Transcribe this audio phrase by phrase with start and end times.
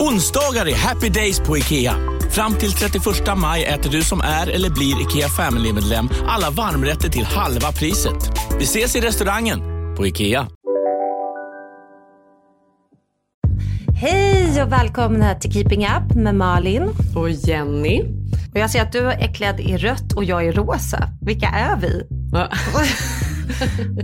[0.00, 1.94] Onsdagar är happy days på IKEA.
[2.30, 3.04] Fram till 31
[3.36, 8.30] maj äter du som är eller blir IKEA Family-medlem alla varmrätter till halva priset.
[8.58, 9.60] Vi ses i restaurangen
[9.96, 10.46] på IKEA.
[14.00, 16.90] Hej och välkomna till Keeping Up med Malin.
[17.16, 18.02] Och Jenny.
[18.52, 21.08] Och jag ser att du är klädd i rött och jag är rosa.
[21.22, 22.06] Vilka är vi?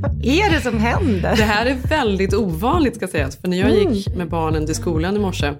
[0.01, 1.37] Vad är det som händer?
[1.37, 3.37] Det här är väldigt ovanligt ska sägas.
[3.37, 3.93] För när jag mm.
[3.93, 5.53] gick med barnen till skolan i morse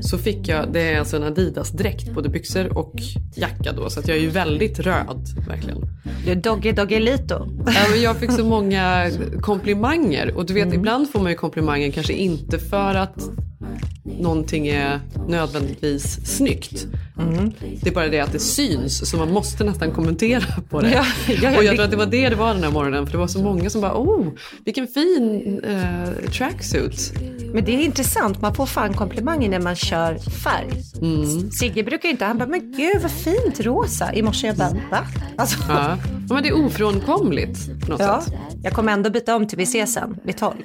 [0.00, 2.94] så fick jag, det är alltså en Adidas-dräkt, både byxor och
[3.34, 3.90] jacka då.
[3.90, 5.78] Så att jag är ju väldigt röd, verkligen.
[6.24, 7.48] Du är Doggy Doggelito.
[7.66, 10.36] Ja, men jag fick så många komplimanger.
[10.36, 10.78] Och du vet, mm.
[10.78, 13.30] ibland får man ju komplimanger kanske inte för att
[14.04, 16.86] någonting är nödvändigtvis snyggt.
[17.18, 17.52] Mm.
[17.80, 20.90] Det är bara det att det syns så man måste nästan kommentera på det.
[20.90, 21.04] Ja,
[21.42, 23.18] ja, och jag tror att det var det det var den här morgonen för det
[23.18, 24.26] var så många som bara oh
[24.64, 27.12] vilken fin uh, tracksuit.
[27.52, 30.82] Men det är intressant, man får fan komplimanger när man kör färg.
[31.02, 31.50] Mm.
[31.50, 34.14] Sigge brukar inte, han bara men gud vad fint rosa.
[34.14, 35.06] I morse jag bara va?
[35.36, 35.58] Alltså.
[35.68, 35.98] Ja.
[36.28, 38.20] men det är ofrånkomligt på något ja.
[38.20, 38.34] sätt.
[38.62, 40.62] Jag kommer ändå byta om till vi ses sen vid tolv.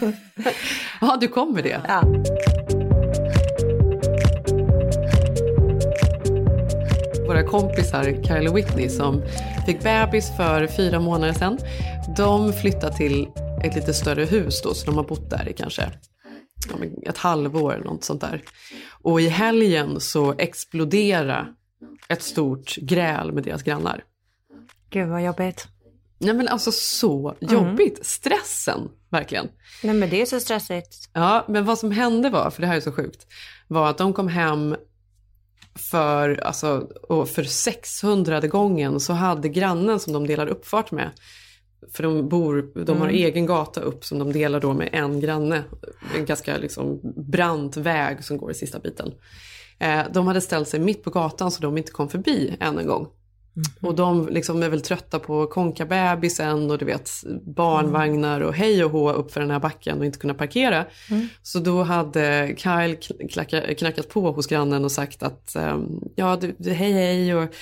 [1.00, 1.80] ja du kommer det?
[1.88, 2.02] Ja.
[7.26, 9.22] våra kompisar Kyle och Whitney som
[9.66, 11.58] fick bebis för fyra månader sedan.
[12.16, 13.28] De flyttade till
[13.64, 15.82] ett lite större hus då, så de har bott där i kanske
[17.06, 18.42] ett halvår eller något sånt där.
[19.02, 21.46] Och i helgen så exploderade
[22.08, 24.04] ett stort gräl med deras grannar.
[24.90, 25.66] Gud vad jobbigt.
[26.18, 27.94] Nej men alltså så jobbigt.
[27.94, 28.04] Mm.
[28.04, 29.48] Stressen, verkligen.
[29.82, 31.10] Nej men det är så stressigt.
[31.12, 33.26] Ja, men vad som hände var, för det här är så sjukt,
[33.68, 34.76] var att de kom hem
[35.74, 41.10] för, alltså, och för 600 gången så hade grannen som de delar uppfart med,
[41.92, 43.16] för de, bor, de har mm.
[43.16, 45.64] egen gata upp som de delar då med en granne,
[46.16, 47.00] en ganska liksom
[47.30, 49.12] brant väg som går i sista biten.
[49.78, 52.86] Eh, de hade ställt sig mitt på gatan så de inte kom förbi än en
[52.86, 53.08] gång.
[53.56, 53.66] Mm.
[53.80, 57.10] Och de liksom är väl trötta på konka bebisen och du vet
[57.46, 60.84] barnvagnar och hej och hå upp för den här backen och inte kunna parkera.
[61.10, 61.28] Mm.
[61.42, 62.96] Så då hade Kyle
[63.78, 67.54] knackat på hos grannen och sagt att ehm, ja, du, hej hej och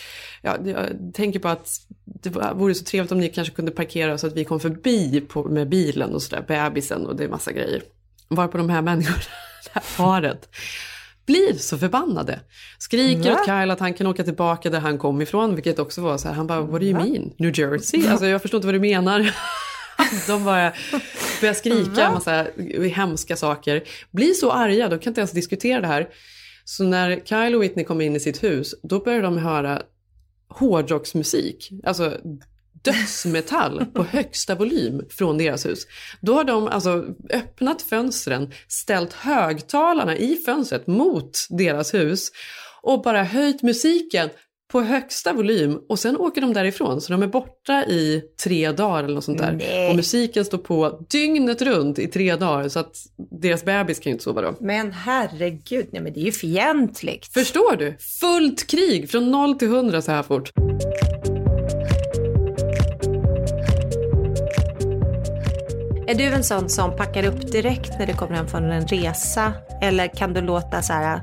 [0.42, 1.68] ja, jag tänker på att
[2.04, 5.44] det vore så trevligt om ni kanske kunde parkera så att vi kom förbi på,
[5.44, 7.82] med bilen och sådär, bebisen och det är massa grejer.
[8.28, 9.16] Varpå de här människorna,
[9.64, 10.48] det här paret,
[11.26, 12.40] blir så förbannade.
[12.78, 13.40] Skriker Va?
[13.40, 16.28] åt Kyle att han kan åka tillbaka där han kom ifrån, vilket också var så
[16.28, 17.32] här, han bara, what do you mean?
[17.36, 18.08] New Jersey?
[18.08, 19.34] Alltså jag förstår inte vad du menar.
[20.26, 20.72] de bara
[21.40, 22.46] börjar skrika en massa
[22.94, 23.82] hemska saker.
[24.10, 26.08] Blir så arga, de kan inte ens diskutera det här.
[26.64, 29.82] Så när Kyle och Whitney kommer in i sitt hus, då börjar de höra
[30.48, 31.70] hårdrocksmusik.
[31.84, 32.18] Alltså
[32.82, 35.86] dödsmetall på högsta volym från deras hus.
[36.20, 42.30] Då har de alltså öppnat fönstren, ställt högtalarna i fönstret mot deras hus
[42.82, 44.30] och bara höjt musiken
[44.72, 47.00] på högsta volym och sen åker de därifrån.
[47.00, 49.52] Så de är borta i tre dagar eller något sånt där.
[49.52, 49.90] Nej.
[49.90, 52.96] Och musiken står på dygnet runt i tre dagar så att
[53.40, 54.54] deras bebis kan ju inte sova då.
[54.60, 57.32] Men herregud, nej men det är ju fientligt.
[57.32, 57.96] Förstår du?
[58.20, 60.52] Fullt krig från noll till hundra så här fort.
[66.06, 69.52] Är du en sån som packar upp direkt när du kommer hem från en resa?
[69.82, 71.20] Eller kan du låta så här,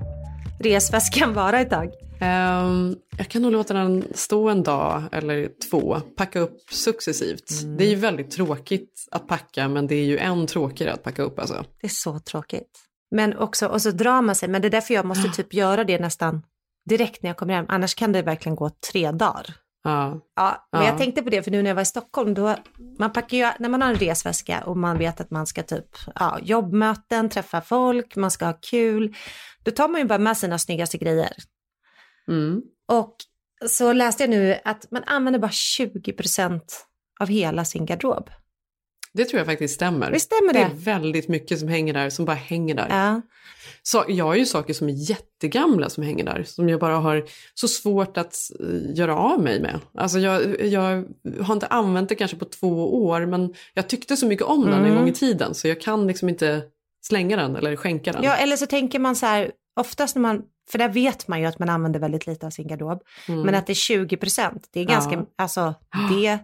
[0.59, 1.89] resväskan vara ett tag?
[2.21, 7.51] Um, jag kan nog låta den stå en dag eller två, packa upp successivt.
[7.61, 7.77] Mm.
[7.77, 11.21] Det är ju väldigt tråkigt att packa men det är ju än tråkigare att packa
[11.21, 11.65] upp alltså.
[11.81, 12.79] Det är så tråkigt.
[13.11, 15.83] Men också, och så drar man sig, men det är därför jag måste typ göra
[15.83, 16.41] det nästan
[16.89, 19.55] direkt när jag kommer hem, annars kan det verkligen gå tre dagar.
[19.83, 20.21] Ja.
[20.35, 20.87] ja men ja.
[20.87, 22.55] jag tänkte på det, för nu när jag var i Stockholm, då,
[22.99, 25.87] man packar ju, när man har en resväska och man vet att man ska typ,
[26.15, 29.15] ja, jobbmöten, träffa folk, man ska ha kul,
[29.63, 31.33] då tar man ju bara med sina snyggaste grejer.
[32.27, 32.61] Mm.
[32.87, 33.15] Och
[33.67, 36.61] så läste jag nu att man använder bara 20%
[37.19, 38.29] av hela sin garderob.
[39.13, 40.11] Det tror jag faktiskt stämmer.
[40.11, 40.59] Visst stämmer det?
[40.59, 42.87] Det är väldigt mycket som hänger där, som bara hänger där.
[42.89, 43.21] Ja.
[43.83, 47.25] Så, jag har ju saker som är jättegamla som hänger där, som jag bara har
[47.53, 49.79] så svårt att uh, göra av mig med.
[49.97, 51.05] Alltså jag, jag
[51.41, 54.73] har inte använt det kanske på två år, men jag tyckte så mycket om den
[54.73, 54.85] mm.
[54.85, 56.61] en gång i tiden, så jag kan liksom inte
[57.01, 58.23] slänga den eller skänka den.
[58.23, 60.41] Ja, eller så tänker man så här, oftast när man,
[60.71, 63.41] för där vet man ju att man använder väldigt lite av sin garderob, Mm.
[63.41, 65.25] men att det är 20 procent, det är ganska, Ja.
[65.37, 65.73] alltså
[66.11, 66.39] det.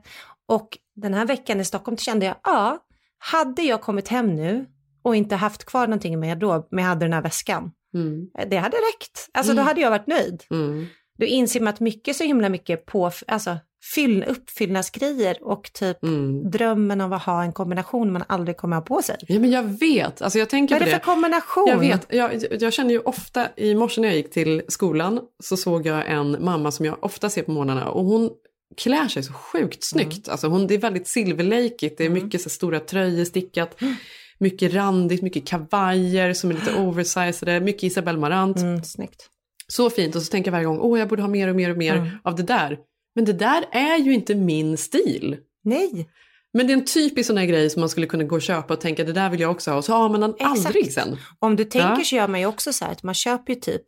[0.48, 2.78] Och den här veckan i Stockholm kände jag, ja,
[3.18, 4.66] hade jag kommit hem nu
[5.04, 8.28] och inte haft kvar någonting min garderob, men jag hade den här väskan, Mm.
[8.50, 9.30] det hade räckt.
[9.34, 9.68] Alltså då Mm.
[9.68, 10.44] hade jag varit nöjd.
[10.52, 10.86] Mm.
[11.18, 13.58] Då inser man att mycket så himla mycket på, alltså
[13.96, 16.50] fyll, uppfyllnadsgrejer och typ Mm.
[16.52, 19.16] drömmen av att ha en kombination man aldrig kommer ha på sig.
[19.28, 20.22] Ja, men jag vet.
[20.22, 21.00] Alltså, jag tänker Vad är det det.
[21.00, 21.68] för kombination?
[21.70, 25.58] Jag vet, jag, jag känner ju ofta, i morse när jag gick till skolan så
[25.58, 28.30] såg jag en mamma som jag ofta ser på morgnarna och hon
[28.78, 30.30] klär sig så sjukt snyggt.
[30.30, 33.78] Alltså hon, det är väldigt silverlejkigt, det är mycket så stora tröjor stickat,
[34.40, 38.58] mycket randigt, mycket kavajer som är lite oversizade, mycket Isabelle Marant.
[38.58, 39.30] Mm, snyggt.
[39.68, 41.72] Så fint och så tänker jag varje gång, åh jag borde ha mer och mer
[41.72, 42.10] och mer Mm.
[42.24, 42.78] av det där.
[43.16, 45.38] Men det där är ju inte min stil.
[45.64, 46.10] Nej,
[46.54, 48.74] Men det är en typisk sån här grej som man skulle kunna gå och köpa
[48.74, 50.66] och tänka det där vill jag också ha och så har man den Exakt.
[50.66, 51.18] aldrig sen.
[51.40, 52.04] om du tänker Ja.
[52.06, 53.82] så gör man ju också så här att man köper ju typ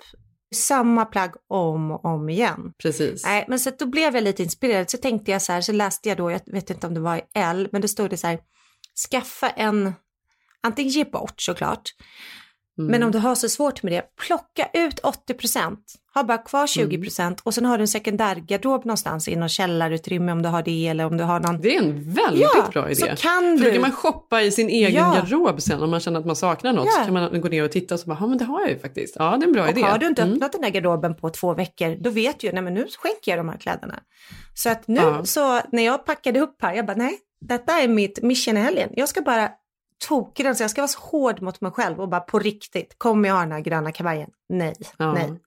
[0.55, 2.73] samma plagg om och om igen.
[2.77, 3.25] Precis.
[3.25, 4.89] Nej, men så då blev jag lite inspirerad.
[4.89, 7.17] Så tänkte jag så här, så läste jag då, jag vet inte om det var
[7.17, 8.39] i L, men det stod det så här,
[9.11, 9.93] skaffa en,
[10.63, 11.89] antingen ge bort såklart,
[12.79, 12.91] Mm.
[12.91, 15.77] men om du har så svårt med det, plocka ut 80%,
[16.17, 20.41] ha bara kvar 20% och sen har du en sekundärgarderob någonstans i någon källarutrymme om
[20.41, 21.61] du har det eller om du har någon.
[21.61, 22.95] Det är en väldigt Ja, bra idé.
[22.95, 23.71] så kan För då du.
[23.71, 25.13] kan man shoppa i sin egen Ja.
[25.15, 26.85] garderob sen om man känner att man saknar något.
[26.85, 26.91] Ja.
[26.91, 28.69] Så kan man gå ner och titta och så bara, ja men det har jag
[28.69, 29.15] ju faktiskt.
[29.19, 29.81] Ja det är en bra Och idé.
[29.81, 30.33] har du inte Mm.
[30.33, 33.31] öppnat den där garderoben på två veckor, då vet du ju, nej men nu skänker
[33.31, 33.99] jag de här kläderna.
[34.53, 35.25] Så att nu Ja.
[35.25, 38.89] så, när jag packade upp här, jag bara nej, detta är mitt mission i helgen.
[38.93, 39.49] Jag ska bara
[40.07, 43.35] tokrensa, jag ska vara så hård mot mig själv och bara på riktigt, kommer jag
[43.35, 44.29] ha den här gröna kavajen?
[44.49, 45.13] Nej, Ja.
[45.13, 45.39] nej.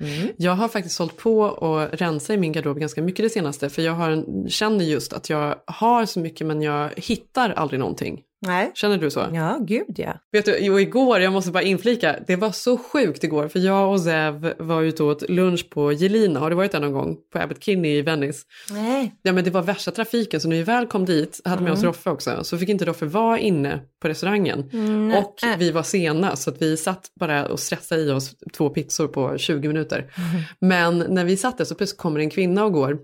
[0.00, 0.28] Mm.
[0.36, 3.70] Jag har faktiskt hållit på och rensa i min garderob ganska mycket det senaste.
[3.70, 7.80] För jag har en, känner just att jag har så mycket men jag hittar aldrig
[7.80, 8.22] någonting.
[8.40, 8.70] Nej.
[8.74, 9.26] Känner du så?
[9.32, 10.12] Ja, gud ja.
[10.32, 13.92] Vet du, jo, igår, jag måste bara inflika, det var så sjukt igår för jag
[13.92, 17.16] och Zev var ute och åt lunch på Jelina, har du varit där någon gång?
[17.32, 18.44] På Abbot Kinney i Venice.
[18.70, 19.14] Nej.
[19.22, 21.82] Ja men det var värsta trafiken så när vi väl kom dit, hade med oss
[21.82, 24.70] Roffe också, så fick inte Roffe vara inne på restaurangen.
[24.72, 28.70] Mm, Och vi var sena så att vi satt bara och stressade i oss två
[28.70, 30.12] pizzor på 20 minuter.
[30.60, 32.98] Men när vi satt där så plötsligt kommer en kvinna och går.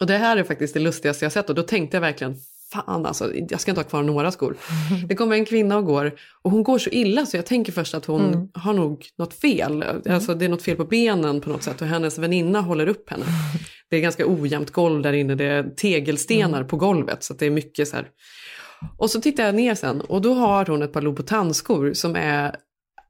[0.00, 2.36] Och det här är faktiskt det lustigaste jag sett och då tänkte jag verkligen
[2.72, 4.56] fan alltså, jag ska inte ha kvar några skor.
[5.08, 7.94] Det kommer en kvinna och går och hon går så illa så jag tänker först
[7.94, 9.84] att hon har nog något fel.
[10.08, 13.10] Alltså det är något fel på benen på något sätt och hennes väninna håller upp
[13.10, 13.24] henne.
[13.90, 17.50] Det är ganska ojämnt golv där inne, det är tegelstenar på golvet så det är
[17.50, 18.08] mycket så här.
[18.98, 22.56] Och så tittar jag ner sen och då har hon ett par Louboutin-skor som är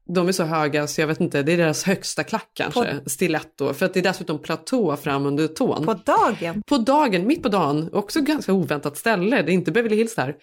[0.07, 3.73] de är så höga så jag vet inte, det är deras högsta klack kanske, stiletto.
[3.73, 5.85] För att det är dessutom platå fram under tån.
[5.85, 6.63] På dagen.
[6.67, 10.35] På dagen, mitt på dagen, också ganska oväntat ställe, det är inte Beverly Hills där.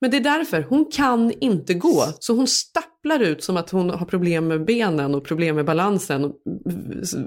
[0.00, 2.04] Men det är därför, hon kan inte gå.
[2.18, 6.32] Så hon stapplar ut som att hon har problem med benen och problem med balansen.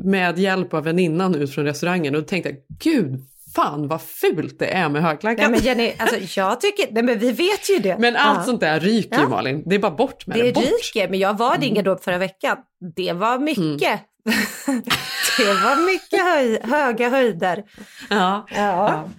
[0.04, 2.16] Med hjälp av väninnan ut från restaurangen.
[2.16, 3.20] Och då tänkte jag, gud
[3.56, 5.38] fan vad fult det är med högklackat.
[5.38, 7.94] Nej men men Jenny, alltså jag tycker, nej men vi vet ju det.
[7.94, 8.44] allt Ja.
[8.46, 9.30] sånt där ryker ju Ja.
[9.30, 9.64] Malin.
[9.66, 10.44] Det är bara bort med det.
[10.44, 10.64] Det Bort.
[10.64, 12.58] ryker, men jag var i din garderob förra veckan.
[12.96, 14.02] Det var mycket.
[15.38, 17.64] det var mycket höj, höga höjder.
[18.10, 18.46] Ja.
[18.50, 18.56] Ja.
[18.56, 19.10] ja,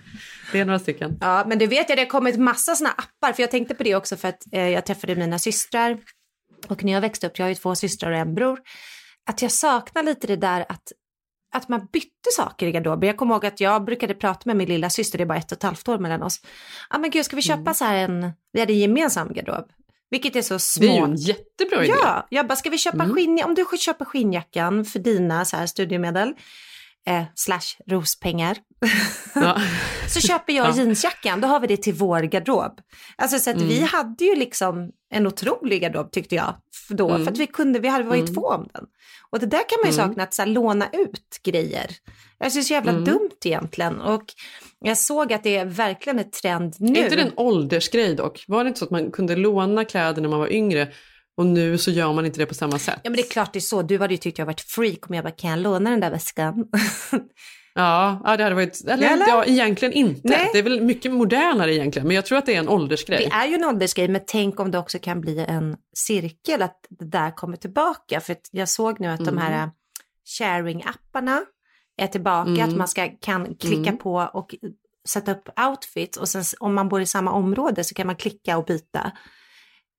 [0.53, 1.19] det är några stycken.
[1.21, 3.83] ja, men du vet jag, det har kommit massa sådana appar, för jag tänkte på
[3.83, 5.99] det också för att eh, jag träffade mina systrar.
[6.69, 8.59] Och när jag växte upp, jag har ju två systrar och en bror,
[9.31, 10.83] att jag saknar lite det där att
[11.53, 13.07] att man bytte saker i garderoben.
[13.07, 15.53] Jag kommer ihåg att jag brukade prata med min lilla syster, det är bara ett
[15.53, 16.41] och ett halvt år mellan oss.
[16.91, 19.65] Ja men gud, ska vi köpa så här en, vi hade en gemensam garderob.
[20.11, 20.87] Vilket är så små.
[20.87, 21.95] Det är ju en jättebra idé.
[22.03, 23.15] Ja, jag bara, ska vi köpa Mm.
[23.17, 26.35] skinn, om du köper skinnjackan för dina så här studiemedel,
[27.09, 28.57] eh, slash rospengar,
[29.35, 29.61] Ja.
[30.09, 30.77] så köper jag Ja.
[30.77, 32.81] jeansjackan, då har vi det till vår garderob.
[33.17, 33.69] Alltså så att Mm.
[33.69, 36.55] vi hade ju liksom en otrolig garderob tyckte jag
[36.89, 37.25] då, Mm.
[37.25, 38.35] för att vi kunde, vi hade varit Mm.
[38.35, 38.85] två om den.
[39.31, 40.09] Och det där kan man ju Mm.
[40.09, 41.87] sakna, att så här, låna ut grejer.
[42.39, 43.05] Jag syns så jävla Mm.
[43.05, 44.01] dumt egentligen.
[44.01, 44.25] Och
[44.81, 47.01] jag såg att det är verkligen ett trend nu.
[47.01, 48.45] Är inte det en åldersgrej dock?
[48.49, 50.89] Var det inte så att man kunde låna kläder när man var yngre
[51.37, 53.01] och nu så gör man inte det på samma sätt?
[53.03, 55.09] Ja men det är klart det är så, du hade ju tyckt jag varit freak
[55.09, 56.65] om jag bara kan jag låna den där väskan?
[57.75, 58.85] Ja, ja det hade varit...
[58.89, 59.29] Eller, Eller?
[59.29, 60.21] ja, egentligen inte.
[60.29, 60.51] Nej.
[60.53, 63.19] Det är väl mycket modernare egentligen, men jag tror att det är en åldersgrej.
[63.31, 66.77] Det är ju en åldersgrej, men tänk om det också kan bli en cirkel, att
[66.91, 68.21] det där kommer tillbaka.
[68.21, 69.39] För jag såg nu att de Mm.
[69.39, 69.71] här
[70.39, 71.41] sharing-apparna
[71.97, 72.69] är tillbaka, Mm.
[72.71, 73.99] att man ska, kan klicka Mm.
[73.99, 74.55] på och
[75.09, 78.59] sätta upp outfits och sen om man bor i samma område så kan man klicka
[78.59, 79.13] och byta.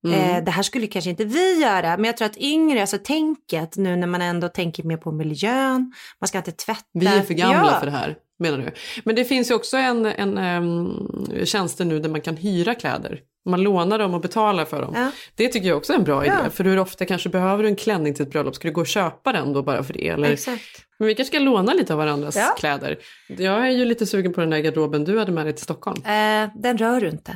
[0.07, 0.19] Mm.
[0.37, 3.77] Eh, det här skulle kanske inte vi göra, men jag tror att yngre, alltså tänket
[3.77, 6.81] nu när man ändå tänker mer på miljön, man ska inte tvätta.
[6.93, 7.79] Vi är för gamla Ja.
[7.79, 8.71] för det här, menar du?
[9.03, 13.19] Men det finns ju också en, en um, tjänster nu där man kan hyra kläder
[13.45, 14.93] Man lånar dem och betalar för dem.
[14.97, 15.11] Ja.
[15.35, 16.33] Det tycker jag också är en bra idé.
[16.43, 16.49] Ja.
[16.49, 18.55] För hur ofta kanske behöver du en klänning till ett bröllop?
[18.55, 20.07] Ska du gå och köpa den då bara för det?
[20.09, 20.31] Eller?
[20.31, 20.63] Exakt.
[20.99, 22.55] Men vi kanske ska låna lite av varandras Ja.
[22.59, 22.97] kläder.
[23.37, 25.97] Jag är ju lite sugen på den där garderoben du hade med dig till Stockholm.
[26.05, 27.35] Eh, den rör du inte.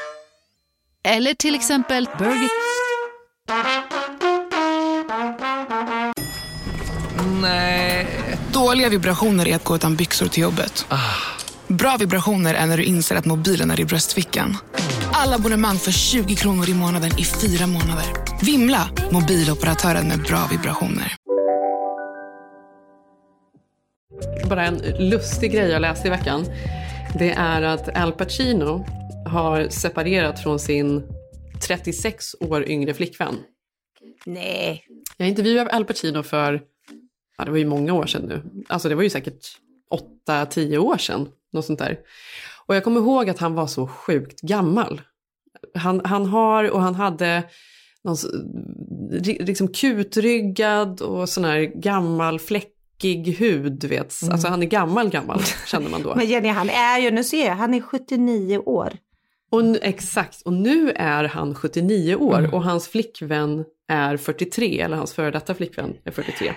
[1.03, 2.49] eller till exempel Burger...
[8.53, 10.85] Dåliga vibrationer är att gå utan byxor till jobbet.
[11.67, 14.57] Bra vibrationer är när du inser att mobilen är i bröstfickan.
[15.11, 18.05] Alla abonnemang för 20 kronor i månaden i fyra månader.
[18.41, 18.89] Vimla!
[19.11, 21.15] Mobiloperatören med bra vibrationer.
[24.49, 26.45] Bara en lustig grej jag läste i veckan.
[27.19, 28.85] Det är att Al Pacino
[29.31, 31.03] har separerat från sin
[31.67, 33.35] 36 år yngre flickvän.
[34.25, 34.85] Nej.
[35.17, 36.61] Jag intervjuade Al Pacino för,
[37.37, 38.63] ja det var ju många år sedan nu.
[38.69, 39.57] Alltså det var ju säkert
[40.27, 41.27] 8-10 år sedan.
[41.53, 41.99] Något sånt där.
[42.65, 45.01] Och jag kommer ihåg att han var så sjukt gammal.
[45.75, 47.43] Han, han har och han hade
[48.03, 48.17] någon,
[49.39, 54.13] liksom kutryggad och sån här gammal fläckig hud, vet.
[54.31, 56.15] Alltså han är gammal gammal, känner man då.
[56.17, 58.93] Men Jenny, han är ju, nu ser jag, han är 79 år.
[59.51, 64.97] Och nu, exakt, och nu är han 79 år och hans flickvän är 43, eller
[64.97, 66.53] hans före detta flickvän är 43.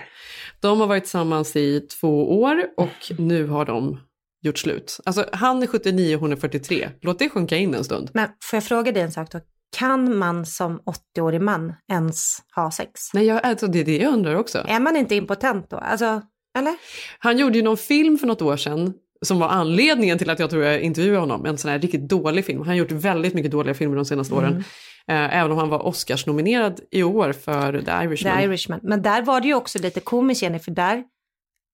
[0.61, 3.99] De har varit tillsammans i två år och nu har de
[4.41, 4.99] gjort slut.
[5.05, 6.89] Alltså han är 79 och hon är 43.
[7.01, 8.09] Låt det sjunka in en stund.
[8.13, 9.39] Men får jag fråga dig en sak då?
[9.77, 10.81] Kan man som
[11.15, 13.13] 80-årig man ens ha sex?
[13.13, 14.65] Nej, jag, alltså, det är det jag undrar också.
[14.67, 15.77] Är man inte impotent då?
[15.77, 16.21] Alltså,
[16.57, 16.75] eller?
[17.19, 18.93] Han gjorde ju någon film för något år sedan
[19.25, 21.45] som var anledningen till att jag tror jag intervjuade honom.
[21.45, 22.59] En sån här riktigt dålig film.
[22.59, 24.63] Han har gjort väldigt mycket dåliga filmer de senaste åren.
[25.07, 28.37] Eh, även om han var Oscars-nominerad i år för The Irishman.
[28.37, 28.79] The Irishman.
[28.83, 31.03] Men där var det ju också lite komiskt Jenny, för där,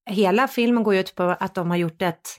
[0.09, 2.37] hela filmen går ju ut på att de har gjort ett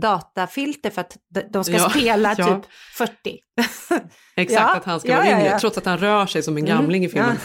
[0.00, 1.16] datafilter för att
[1.50, 2.46] de- ska Ja, spela ja.
[2.46, 2.64] typ
[2.96, 3.12] 40.
[4.36, 7.04] Exakt, Ja, att han ska vara yngre, trots att han rör sig som en gamling
[7.04, 7.36] i filmen.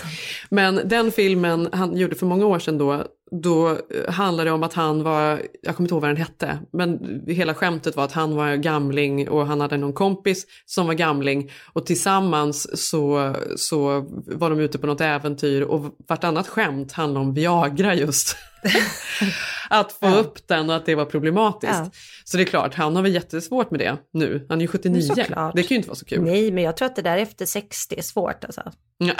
[0.50, 4.64] Men den filmen han gjorde för många år sedan då, då eh, handlade det om
[4.64, 8.12] att han var, jag kommer inte ihåg vad den hette, men hela skämtet var att
[8.12, 14.06] han var gamling och han hade någon kompis som var gamling och tillsammans så, så
[14.26, 18.38] var de ute på något äventyr och vartannat skämt handlade om Viagra just.
[19.70, 21.74] att få upp den och att det var problematiskt.
[21.74, 21.92] Ja.
[22.24, 24.46] Så det är klart, han har väl jättesvårt med det nu.
[24.50, 25.02] Han är ju 79.
[25.02, 25.56] Såklart.
[25.56, 26.22] Det kan ju inte vara så kul.
[26.22, 28.72] Nej, men jag tror att det där efter 60 är svårt alltså.
[28.98, 29.14] Ja,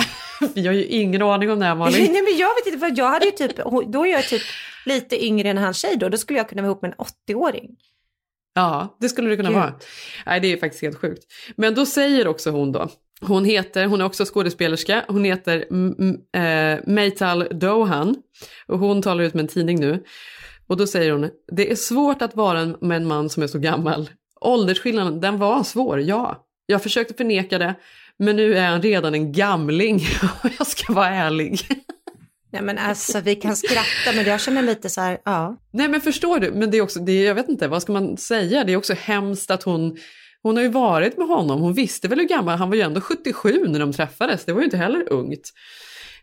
[0.66, 1.98] har ju ingen aning om det här Malin.
[2.12, 3.52] Nej, men jag vet inte, för jag hade ju typ,
[3.88, 4.42] då är jag typ
[4.86, 7.70] lite yngre än hans tjej då, då skulle jag kunna vara ihop med en 80-åring.
[8.54, 9.58] Ja, det skulle det kunna Gud.
[9.58, 9.74] vara.
[10.26, 11.24] Nej, det är faktiskt helt sjukt.
[11.56, 12.90] Men då säger också hon då,
[13.22, 18.16] hon heter, hon är också skådespelerska, hon heter M- M- eh, Meital Dohan
[18.68, 20.04] och hon talar ut med en tidning nu.
[20.70, 23.48] Och då säger hon, det är svårt att vara en, med en man som är
[23.48, 24.10] så gammal.
[24.42, 26.46] Åldersskillnaden, den var svår, ja.
[26.66, 27.76] Jag försökte förneka det,
[28.20, 29.96] men nu är han redan en gamling
[30.44, 31.62] och jag ska vara ärlig.
[32.52, 35.58] Nej men alltså vi kan skratta men jag känner lite så här, ja.
[35.72, 37.92] Nej men förstår du, men det är också, det är, jag vet inte, vad ska
[37.92, 38.64] man säga?
[38.64, 39.98] Det är också hemskt att hon,
[40.44, 43.02] hon har ju varit med honom, hon visste väl hur gammal, han var ju ändå
[43.02, 45.52] 77 när de träffades, det var ju inte heller ungt.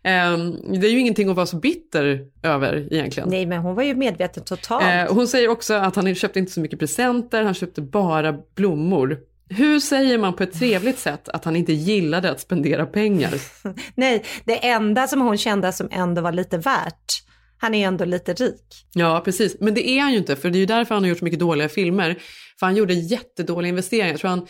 [0.07, 3.29] Ehm, det är ju ingenting att vara så bitter över egentligen.
[3.29, 4.83] Nej men hon var ju medveten totalt.
[4.83, 9.17] Eh, hon säger också att han köpte inte så mycket presenter, han köpte bara blommor.
[9.49, 13.33] Hur säger man på ett trevligt sätt att han inte gillade att spendera pengar?
[13.95, 17.23] Nej, det enda som hon kände som ändå var lite värt,
[17.57, 18.85] han är ändå lite rik.
[18.93, 19.57] Ja, precis.
[19.59, 21.25] Men det är han ju inte, för det är ju därför han har gjort så
[21.25, 22.17] mycket dåliga filmer.
[22.59, 24.11] För han gjorde jättedåliga investeringar.
[24.13, 24.47] Jag tror han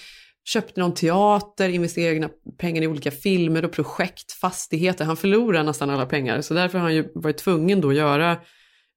[0.48, 5.06] köpte någon teater, investerade egna pengar i olika filmer och projekt, fastigheter.
[5.06, 8.38] Han förlorade nästan alla pengar, så därför har han ju varit tvungen då att göra,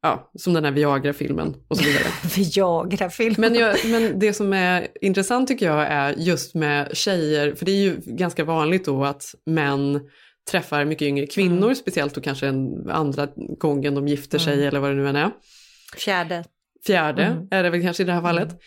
[0.02, 2.04] ja, som den här Viagra-filmen och så vidare.
[2.36, 3.34] Viagra-film.
[3.38, 7.72] Men, jag, men det som är intressant tycker jag är just med tjejer, för det
[7.72, 10.00] är ju ganska vanligt då att män
[10.50, 13.28] träffar mycket yngre kvinnor, speciellt då kanske en andra
[13.58, 15.30] gången de gifter sig eller vad det nu än är.
[15.96, 16.44] Fjärde.
[16.86, 18.60] Fjärde är det väl kanske i det här fallet.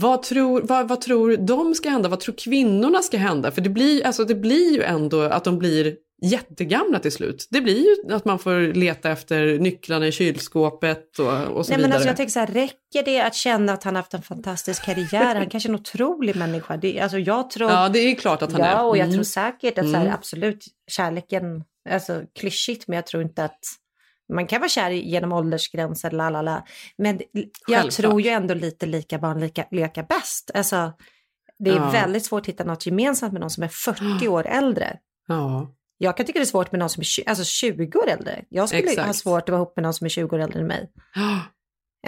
[0.00, 2.08] Vad tror, vad, vad tror de ska hända?
[2.08, 3.50] Vad tror kvinnorna ska hända?
[3.50, 7.46] För det blir, alltså det blir ju ändå att de blir jättegamla till slut.
[7.50, 11.78] Det blir ju att man får leta efter nycklarna i kylskåpet och, och så Nej,
[11.78, 11.94] men vidare.
[11.94, 15.34] alltså jag tänker så här, räcker det att känna att han haft en fantastisk karriär?
[15.34, 16.76] Han kanske är en otrolig människa.
[16.76, 17.70] Det, alltså jag tror...
[17.70, 18.84] Ja, det är klart att han ja, är.
[18.84, 19.14] och jag Mm.
[19.14, 20.14] tror säkert att så här, Mm.
[20.14, 23.58] absolut kärleken, alltså klyschigt, men jag tror inte att
[24.32, 26.64] man kan vara kär genom åldersgränser, lalala.
[26.98, 27.92] Men jag Självklart.
[27.92, 30.50] tror ju ändå lite lika barn lika, leka bäst.
[30.54, 30.92] Alltså,
[31.58, 31.90] det är Ja.
[31.90, 34.98] väldigt svårt att hitta något gemensamt med någon som är 40 år äldre.
[35.28, 35.72] Ja.
[35.98, 38.44] Jag kan tycka det är svårt med någon som är 20, alltså 20 år äldre.
[38.48, 39.06] Jag skulle Exakt.
[39.06, 40.90] ha svårt att vara ihop med någon som är 20 år äldre än mig.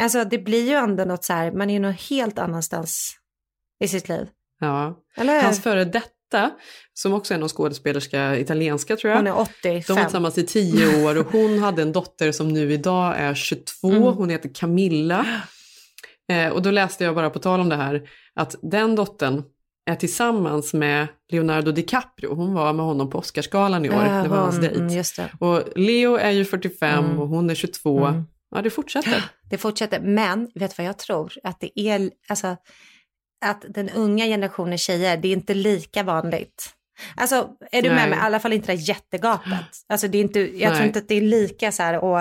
[0.01, 3.17] Alltså det blir ju ändå något så här, man är ju något helt annanstans
[3.85, 4.29] i sitt liv.
[4.61, 4.99] ja.
[5.17, 5.43] Eller?
[5.43, 6.09] Hans före detta,
[6.95, 9.17] som också är någon skådespelerska, italienska tror jag.
[9.19, 9.83] Hon är 85.
[9.87, 13.35] De var tillsammans i tio år och hon hade en dotter som nu idag är
[13.35, 13.89] 22.
[13.91, 14.03] Mm.
[14.03, 15.27] Hon heter Camilla.
[16.33, 19.43] Eh, och då läste jag bara på tal om det här att den dottern
[19.91, 22.35] är tillsammans med Leonardo DiCaprio.
[22.35, 24.05] Hon var med honom på Oscarsgalan i år.
[24.07, 24.95] Ja, det var hans dejt.
[24.95, 25.31] just det.
[25.41, 27.19] Och Leo är ju 45 Mm.
[27.19, 28.07] och hon är 22.
[28.07, 28.23] Mm.
[28.55, 29.25] Ja, det fortsätter.
[29.51, 31.33] Det fortsätter, men vet du vad jag tror?
[31.43, 32.57] Att det är, alltså,
[33.45, 36.71] att den unga generationen tjejer, det är inte lika vanligt.
[37.17, 38.11] Alltså, är du med Nej.
[38.11, 38.19] mig?
[38.19, 39.53] I alla fall inte det jättegapet.
[39.89, 40.87] Alltså, det är inte, jag tror Nej.
[40.87, 42.19] inte att det är lika så här, och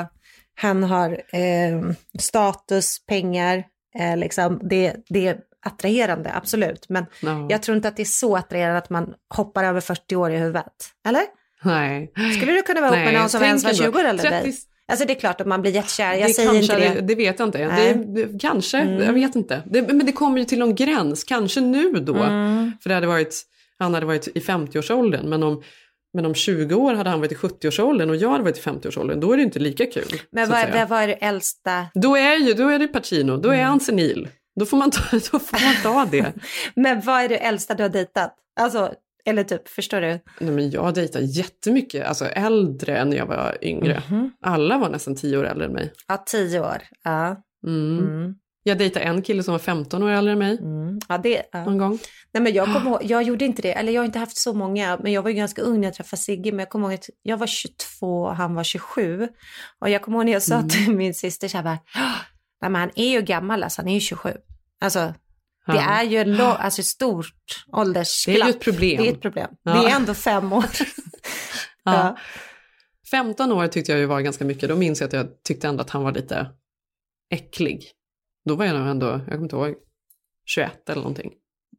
[0.61, 3.63] han har eh, status, pengar,
[3.99, 6.85] eh, liksom, det, det är attraherande, absolut.
[6.89, 7.47] Men Ja.
[7.49, 10.37] jag tror inte att det är så attraherande att man hoppar över 40 år i
[10.37, 10.73] huvudet.
[11.07, 11.23] Eller?
[11.63, 12.11] Nej.
[12.37, 13.83] Skulle du kunna vara ihop med någon som ens var ändå.
[13.83, 14.57] 20 år äldre än 30 dig?
[14.91, 17.01] Alltså det är klart att man blir jättekär, jag det säger kanske, inte det.
[17.07, 17.15] det.
[17.15, 17.93] Vet jag inte.
[18.07, 19.03] Det, kanske, Mm.
[19.03, 19.61] jag vet inte.
[19.65, 22.15] Det, men det kommer ju till någon gräns, kanske nu då.
[22.15, 22.71] Mm.
[22.81, 23.41] För det hade varit,
[23.79, 25.63] han hade varit i 50-årsåldern, men om,
[26.13, 29.19] men om 20 år hade han varit i 70-årsåldern och jag hade varit i 50-årsåldern,
[29.19, 30.21] då är det inte lika kul.
[30.31, 31.85] Men vad, vad, vad är det äldsta?
[31.93, 33.67] Då är, ju, då är det Pacino, då är Mm.
[33.67, 34.27] han senil.
[34.59, 35.01] Då får man ta,
[35.31, 36.33] då får man ta det.
[36.75, 38.35] Men vad är det äldsta du har dejtat?
[38.59, 38.93] Alltså,
[39.27, 40.07] eller typ, förstår du?
[40.39, 44.03] Nej, men jag dejtar jättemycket, alltså äldre än när jag var yngre.
[44.09, 44.31] Mhm.
[44.41, 45.93] Alla var nästan 10 år äldre än mig.
[46.07, 46.77] Ja, tio år.
[47.03, 47.43] Ja.
[47.67, 47.99] Mm.
[47.99, 48.35] Mm.
[48.63, 50.99] Jag dejtade en kille som var 15 år äldre än mig Mm.
[51.09, 51.65] ja, det, ja.
[51.65, 51.99] någon gång.
[52.31, 54.53] Nej, men jag, kommer ihåg, jag gjorde inte det, eller jag har inte haft så
[54.53, 56.93] många, men jag var ju ganska ung när jag träffade Sigge, men jag kommer ihåg
[56.93, 59.27] att jag var 22 och han var 27.
[59.79, 60.69] Och jag kommer ihåg när jag sa Mm.
[60.69, 62.15] till min syster så här bara, "Ah,
[62.61, 64.33] nej, men han är ju gammal, alltså han är ju 27.
[64.81, 65.13] Alltså,
[65.73, 67.25] det är ju lo- alltså, ett stort
[67.71, 68.41] Det åldersglapp.
[68.41, 69.03] är ju ett problem.
[69.03, 69.47] Det är ett problem.
[69.63, 69.73] Ja.
[69.73, 70.65] Det är ändå fem år.
[71.83, 71.93] Ja.
[71.93, 72.17] Ja.
[73.11, 74.69] 15 år tyckte jag ju var ganska mycket.
[74.69, 76.47] Då minns jag att jag tyckte ändå att han var lite
[77.33, 77.91] äcklig.
[78.45, 79.75] Då var jag nog ändå, jag kommer inte ihåg,
[80.45, 81.31] 21 eller någonting.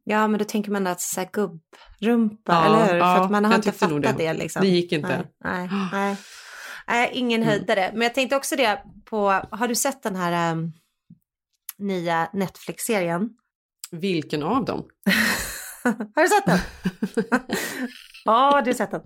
[0.03, 2.99] Ja, men då tänker man att så här gubbrumpa, Ja, eller hur?
[2.99, 4.13] ja, För att man har inte fattat det.
[4.17, 4.33] det.
[4.33, 4.61] liksom.
[4.61, 5.27] Det gick inte.
[5.43, 6.15] Nej, nej, nej.
[6.87, 7.49] nej ingen Mm.
[7.53, 7.89] höjdare.
[7.93, 10.73] Men jag tänkte också det på, har du sett den här um,
[11.77, 13.29] nya Netflix-serien?
[13.91, 14.83] Vilken av dem?
[16.15, 16.59] har du sett den?
[18.25, 19.01] Ja, du har sett den.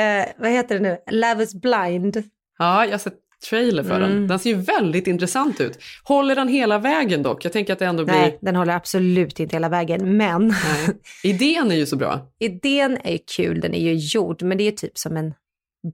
[0.00, 0.98] Eh, vad heter det nu?
[1.10, 2.22] Love is blind.
[2.58, 3.14] Ja, jag har sett
[3.50, 4.10] trailer för den.
[4.10, 4.28] Mm.
[4.28, 5.78] Den ser ju väldigt intressant ut.
[6.04, 7.44] Håller den hela vägen dock?
[7.44, 8.14] Jag tänker att det ändå blir...
[8.14, 10.16] Nej, den håller absolut inte hela vägen.
[10.16, 11.00] Men Nej.
[11.24, 12.32] Idén är ju så bra.
[12.40, 15.34] idén är ju kul, den är ju gjord, men det är ju typ som en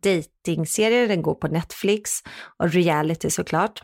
[0.03, 1.07] datingserie.
[1.07, 2.11] Den går på Netflix
[2.57, 3.83] och reality såklart.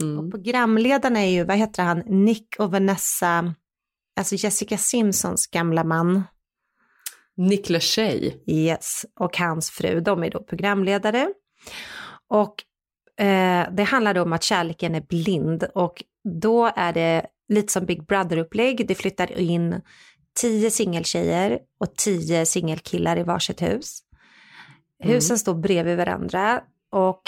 [0.00, 0.30] Mm.
[0.30, 3.54] Programledarna är ju, vad heter han, Nick och Vanessa,
[4.16, 6.22] alltså Jessica Simpsons gamla man.
[7.36, 8.32] Nick Lachey.
[8.46, 11.28] Yes, och hans fru, de är då programledare.
[12.28, 12.54] Och
[13.24, 16.04] eh, det handlar då om att kärleken är blind och
[16.42, 18.88] då är det lite som Big Brother-upplägg.
[18.88, 19.80] Det flyttar in
[20.40, 24.00] tio singeltjejer och tio singelkillar i varsitt hus.
[25.02, 27.22] Husen står bredvid varandra och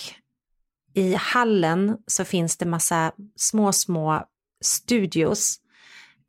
[0.94, 4.24] i hallen så finns det massa små, små
[4.64, 5.56] studios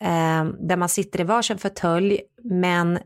[0.01, 2.99] eh, där man sitter i varsin fåtölj men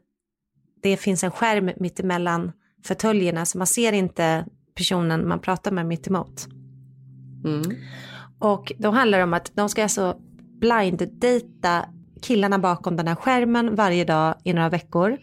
[0.83, 2.51] det finns en skärm mittemellan
[2.85, 6.47] fåtöljerna så man ser inte personen man pratar med mitt emot.
[7.45, 7.77] Mm.
[8.39, 10.17] Och då handlar det om att de ska alltså
[10.61, 11.85] blind-dejta
[12.21, 15.17] killarna bakom den här skärmen varje dag i några veckor.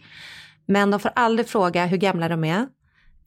[0.67, 2.67] Men de får aldrig fråga hur gamla de är,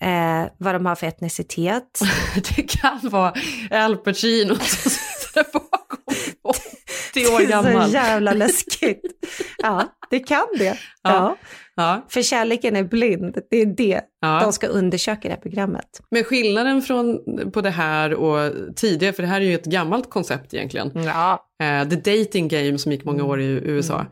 [0.00, 2.00] eh, vad de har för etnicitet.
[2.56, 3.32] Det kan vara
[3.70, 5.98] Al Pacino som sitter bakom
[6.42, 7.88] 80 år Det är gammal.
[7.88, 9.00] så jävla läskigt.
[9.62, 10.64] Ja, det kan det.
[10.64, 10.76] Ja.
[11.02, 11.36] Ja.
[11.76, 14.40] Ja, För kärleken är blind, det är det ja.
[14.42, 16.00] de ska undersöka i det här programmet.
[16.10, 17.18] Men skillnaden från,
[17.52, 20.92] på det här och tidigare, för det här är ju ett gammalt koncept egentligen.
[20.94, 21.44] Ja.
[21.62, 24.00] Eh, the dating game som gick många år i USA.
[24.00, 24.06] Eh,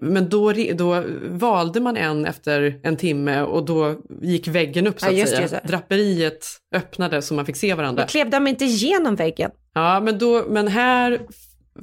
[0.00, 5.06] men då, då valde man en efter en timme och då gick väggen upp så
[5.06, 5.60] Ja, att just det, säga.
[5.62, 5.68] just.
[5.68, 8.02] Draperiet öppnade så man fick se varandra.
[8.02, 9.50] Då klev de inte igenom väggen.
[9.74, 11.20] Ja, men, då, men här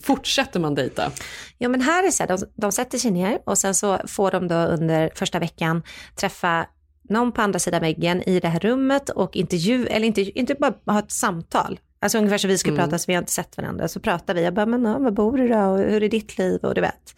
[0.01, 1.11] fortsätter man dejta.
[1.57, 4.31] Ja men här är så här, de, de sätter sig ner och sen så får
[4.31, 5.83] de då under första veckan
[6.15, 6.65] träffa
[7.09, 10.73] någon på andra sidan väggen i det här rummet och intervju, eller inte, inte bara
[10.85, 11.79] ha ett samtal.
[11.99, 12.77] Alltså ungefär som vi ska Mm.
[12.83, 13.87] prata, så vi har inte sett varandra.
[13.87, 15.57] Så pratar vi, jag bara, men ja, var bor du då?
[15.59, 16.59] Och hur är ditt liv?
[16.63, 17.15] Och du vet.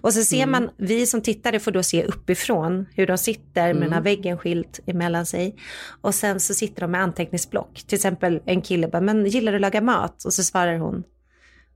[0.00, 3.82] Och så ser man, vi som tittare får då se uppifrån hur de sitter med
[3.82, 5.56] den här väggen skilt emellan sig.
[6.00, 7.82] Och sen så sitter de med anteckningsblock.
[7.86, 10.24] Till exempel en kille bara, men gillar du att laga mat?
[10.24, 11.02] Och så svarar hon.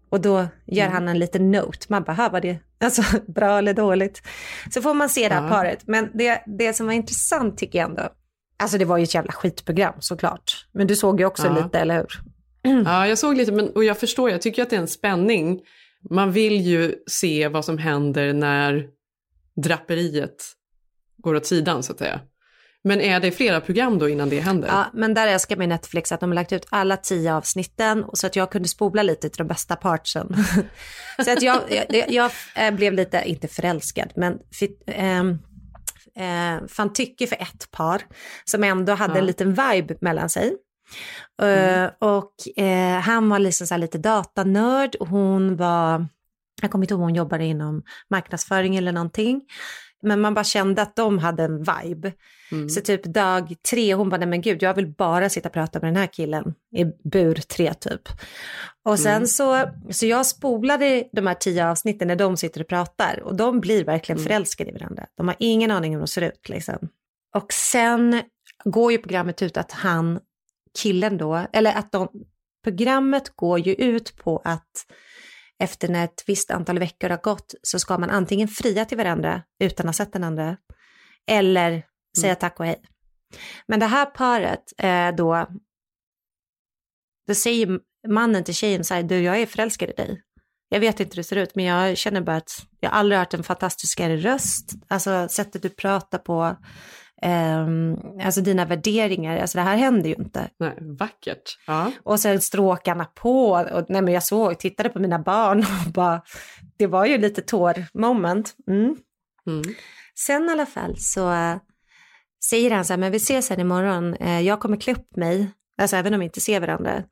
[0.09, 1.87] Och då gör han en liten note.
[1.89, 4.23] Man bara, var det alltså, bra eller dåligt?
[4.71, 5.49] Så får man se det här Ja.
[5.49, 5.83] paret.
[5.87, 8.09] Men det, det som var intressant tycker jag ändå,
[8.59, 10.67] alltså det var ju ett jävla skitprogram såklart.
[10.73, 11.65] Men du såg ju också Ja.
[11.65, 12.21] lite, eller hur?
[12.85, 15.61] Ja, jag såg lite, men, och jag förstår, jag tycker att det är en spänning.
[16.11, 18.87] Man vill ju se vad som händer när
[19.57, 20.44] draperiet
[21.16, 22.20] går åt sidan, så att säga.
[22.85, 24.68] Men är det flera program då innan det händer?
[24.68, 28.27] Ja, men där älskar mig Netflix att de har lagt ut alla tio avsnitten så
[28.27, 30.37] att jag kunde spola lite till de bästa partsen.
[31.25, 35.38] så att jag, jag, jag eh, blev lite, inte förälskad, men fick, ehm,
[36.16, 38.03] eh, fann tycke för ett par
[38.44, 39.18] som ändå hade Ja.
[39.18, 40.53] en liten vibe mellan sig.
[41.42, 46.07] Eh, och eh, han var liksom så här lite datanörd och hon var,
[46.62, 49.42] jag kommer inte ihåg om hon jobbade inom marknadsföring eller någonting.
[50.03, 52.12] Men man bara kände att de hade en vibe.
[52.53, 52.68] Mm.
[52.68, 55.81] Så typ dag tre, hon bara, nej men gud, jag vill bara sitta och prata
[55.81, 58.09] med den här killen i bur tre typ.
[58.85, 59.26] Och sen Mm.
[59.26, 63.61] så, så jag spolade de här tio avsnitten när de sitter och pratar och de
[63.61, 64.29] blir verkligen Mm.
[64.29, 65.07] förälskade i varandra.
[65.16, 66.88] De har ingen aning om hur de ser ut liksom.
[67.37, 68.22] Och sen
[68.64, 70.20] går ju programmet ut att han,
[70.78, 72.09] killen då, eller att de,
[72.64, 74.87] programmet går ju ut på att
[75.59, 79.42] efter när ett visst antal veckor har gått så ska man antingen fria till varandra
[79.61, 80.56] utan att ha sett den andra
[81.30, 81.87] eller
[82.20, 82.83] säga tack och hej.
[83.68, 85.46] Men det här paret eh, då,
[87.26, 90.22] då säger mannen till tjejen så här, du jag är förälskad i dig.
[90.68, 93.35] Jag vet inte hur det ser ut men jag känner bara att jag aldrig hört
[93.35, 96.56] en fantastiskare röst, alltså sättet du pratar på,
[98.24, 100.50] alltså dina värderingar, alltså det här händer ju inte.
[100.59, 101.59] Nej, vackert.
[101.66, 101.92] Ja.
[102.02, 103.50] Och sen stråkarna på.
[103.50, 106.22] Och, nej men jag såg, tittade på mina barn och bara,
[106.76, 108.54] det var ju lite tår-moment.
[108.68, 108.96] Mm.
[109.46, 109.62] Mm.
[110.14, 111.56] Sen i alla fall så äh,
[112.44, 115.50] säger han så här, men vi ses sen imorgon, eh, jag kommer klä upp mig,
[115.78, 117.02] alltså även om vi inte ser varandra.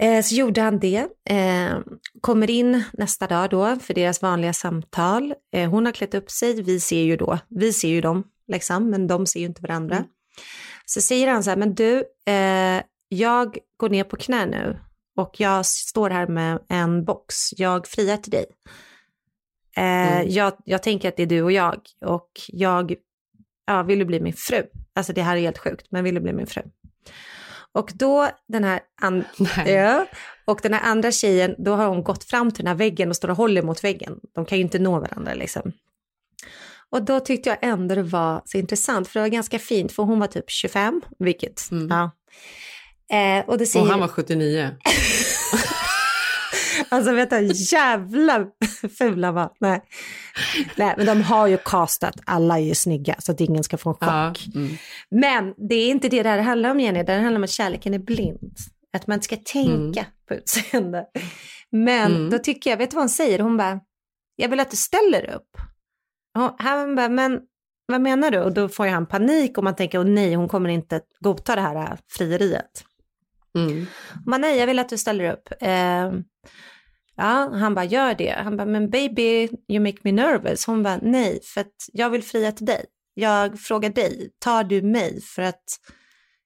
[0.00, 1.06] Eh, så gjorde han det,
[2.20, 5.34] kommer in nästa dag då för deras vanliga samtal.
[5.70, 9.06] Hon har klätt upp sig, vi ser ju då, vi ser ju dem liksom, men
[9.06, 10.04] de ser ju inte varandra.
[10.84, 14.78] Så säger han så här, men du, eh, jag går ner på knä nu
[15.16, 18.46] och jag står här med en box, jag friar till dig.
[19.76, 22.94] Eh, jag, jag tänker att det är du och jag och jag
[23.66, 24.62] ja, vill du bli min fru?
[24.94, 26.62] Alltså det här är helt sjukt, men vill du bli min fru?
[27.72, 29.24] Och då den här, an-
[29.56, 29.72] Nej.
[29.72, 30.06] ja,
[30.44, 33.16] och den här andra tjejen, då har hon gått fram till den här väggen och
[33.16, 34.20] står och håller mot väggen.
[34.34, 35.72] De kan ju inte nå varandra liksom.
[36.96, 40.02] Och då tyckte jag ändå det var så intressant, för det var ganska fint, för
[40.02, 42.10] hon var typ 25, vilket, ja.
[43.16, 44.70] Eh, och det säger, Och han var 79.
[46.88, 48.46] Alltså vet du, jävla
[48.98, 49.50] fula var.
[49.60, 49.82] Nej.
[50.76, 53.90] Nej, men de har ju castat, alla är ju snygga så att ingen ska få
[53.90, 54.06] en chock.
[54.06, 54.34] Ja.
[54.54, 54.76] Mm.
[55.10, 57.94] Men det är inte det det här handlar om Jenny, det handlar om att kärleken
[57.94, 58.56] är blind.
[58.96, 61.04] Att man inte ska tänka på utseende.
[61.70, 62.30] Men Mm.
[62.30, 63.38] då tycker jag, vet du vad hon säger?
[63.38, 63.80] Hon bara,
[64.36, 65.48] jag vill att du ställer upp.
[66.36, 67.40] Och han bara, men
[67.86, 68.40] vad menar du?
[68.40, 71.54] Och då får ju han panik och man tänker, åh nej, hon kommer inte godta
[71.54, 72.84] det här äh, frieriet.
[73.58, 73.86] Mm.
[74.26, 75.48] Bara, nej, jag vill att du ställer upp.
[75.60, 76.12] Eh,
[77.16, 78.30] ja, han bara, gör det.
[78.30, 80.66] Han bara, men baby, you make me nervous.
[80.66, 82.84] Hon bara, nej, för att jag vill fria till dig.
[83.14, 85.20] Jag frågar dig, tar du mig?
[85.20, 85.64] För att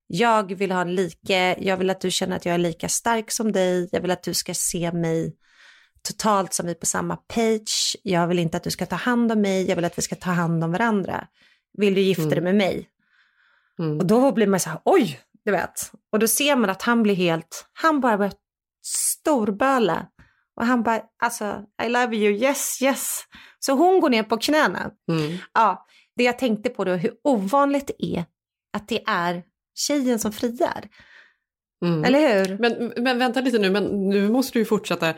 [0.07, 3.31] jag vill ha en like, jag vill att du känner att jag är lika stark
[3.31, 3.89] som dig.
[3.93, 5.37] Jag vill att du ska se mig
[6.03, 7.97] totalt som vi på samma page.
[8.03, 10.17] Jag vill inte att du ska ta hand om mig, jag vill att vi ska
[10.17, 11.27] ta hand om varandra.
[11.79, 12.89] Vill du gifta dig med mig?
[13.79, 13.99] Mm.
[13.99, 15.93] Och då blir man så här, oj, du vet.
[16.13, 18.33] Och då ser man att han blir helt, han bara börjar
[18.85, 20.07] storböla.
[20.57, 23.21] Och han bara, alltså, I love you, yes, yes.
[23.59, 24.91] Så hon går ner på knäna.
[25.11, 25.39] Mm.
[25.55, 25.87] Ja,
[26.17, 28.25] det jag tänkte på då, hur ovanligt det är
[28.73, 29.43] att det är
[29.75, 30.89] tjejen som friar.
[31.85, 32.05] Mm.
[32.05, 32.59] Eller hur?
[32.59, 35.15] Men, men vänta lite nu, men nu måste du ju fortsätta.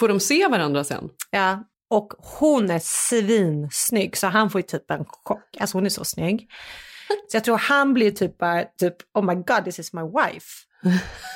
[0.00, 1.08] Får de se varandra sen?
[1.30, 5.56] Ja, och hon är svinsnygg så han får ju typ en chock.
[5.60, 6.50] Alltså hon är så snygg.
[7.30, 10.46] Så jag tror han blir typ bara, typ, oh my god this is my wife.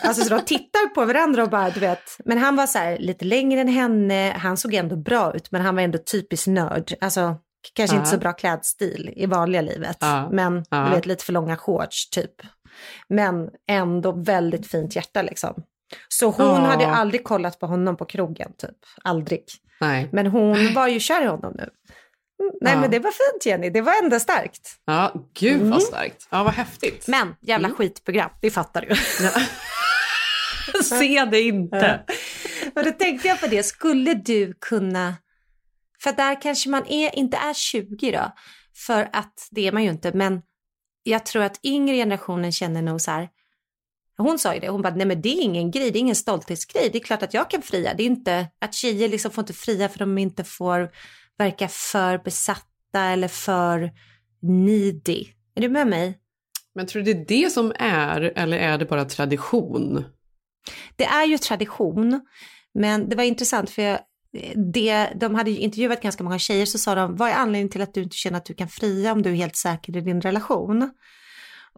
[0.05, 2.17] Alltså så de tittar på varandra och bara, du vet.
[2.25, 5.63] Men han var så här lite längre än henne, han såg ändå bra ut men
[5.63, 6.95] han var ändå typiskt nörd.
[7.01, 7.37] Alltså
[7.75, 8.01] kanske Ja.
[8.01, 9.97] inte så bra klädstil i vanliga livet.
[10.01, 10.29] Ja.
[10.33, 10.85] Men Ja.
[10.85, 12.35] du vet lite för långa shorts typ.
[13.09, 15.63] Men ändå väldigt fint hjärta liksom.
[16.09, 16.55] Så hon Ja.
[16.55, 18.77] hade aldrig kollat på honom på krogen typ.
[19.05, 19.45] Aldrig.
[19.81, 20.09] Nej.
[20.13, 21.69] Men hon var ju kär i honom nu.
[22.61, 22.81] Nej Ja.
[22.81, 24.77] men det var fint Jenny, det var ändå starkt.
[24.85, 25.71] Ja, gud Mm.
[25.71, 26.29] vad starkt.
[26.31, 27.09] Ja, vad häftigt.
[27.09, 28.97] Men jävla skitprogram, det fattar du.
[30.85, 32.05] Se det inte.
[32.77, 35.15] Och då tänkte jag på det, skulle du kunna,
[36.03, 38.33] för där kanske man är, inte är 20 då,
[38.87, 40.43] för att det är man ju inte, men
[41.03, 43.29] jag tror att yngre generationen känner nog så här,
[44.19, 46.17] hon sa ju det, hon bara, nej men det är ingen grej, det är ingen
[46.17, 49.43] stolthetsgrej, det är klart att jag kan fria, det är inte, att tjejer liksom får
[49.43, 50.91] inte fria för de inte får
[51.39, 53.91] verka för besatta eller för
[54.43, 55.27] needy.
[55.55, 56.19] Är du med mig?
[56.75, 60.05] Men tror du det är det som är, eller är det bara tradition?
[60.97, 62.21] Det är ju tradition,
[62.75, 64.01] men det var intressant för jag,
[64.73, 67.83] det, de hade ju intervjuat ganska många tjejer så sa de, vad är anledningen till
[67.83, 70.21] att du inte känner att du kan fria om du är helt säker i din
[70.21, 70.91] relation?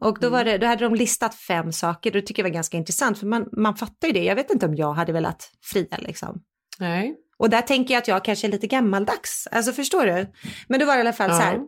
[0.01, 2.55] Och då, var det, då hade de listat fem saker, och det tycker jag var
[2.55, 5.51] ganska intressant, för man, man fattar ju det, jag vet inte om jag hade velat
[5.63, 6.43] fria liksom.
[6.79, 7.15] Nej.
[7.39, 10.27] Och där tänker jag att jag kanske är lite gammaldags, alltså förstår du?
[10.69, 11.37] Men då var det i alla fall Ja.
[11.37, 11.59] så här,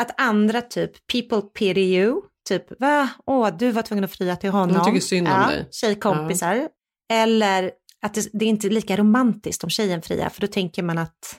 [0.00, 4.50] att andra typ, people pity you, typ, va, åh, du var tvungen att fria till
[4.50, 4.76] honom.
[4.76, 5.68] De tycker synd om ja, dig.
[5.70, 6.68] Tjejkompisar.
[7.12, 7.70] Eller
[8.02, 11.38] att det, det är inte lika romantiskt om tjejen friar, för då tänker man att,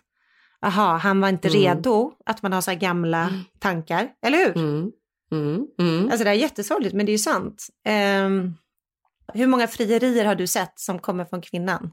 [0.66, 1.62] aha, han var inte Mm.
[1.62, 3.30] redo, att man har så här gamla
[3.60, 4.58] tankar, eller hur?
[4.58, 4.92] Mm.
[5.34, 5.68] Mm.
[5.80, 6.10] Mm.
[6.10, 7.68] Alltså det är jättesorgligt, men det är ju sant.
[7.86, 8.54] Ehm,
[9.34, 11.92] hur många frierier har du sett som kommer från kvinnan?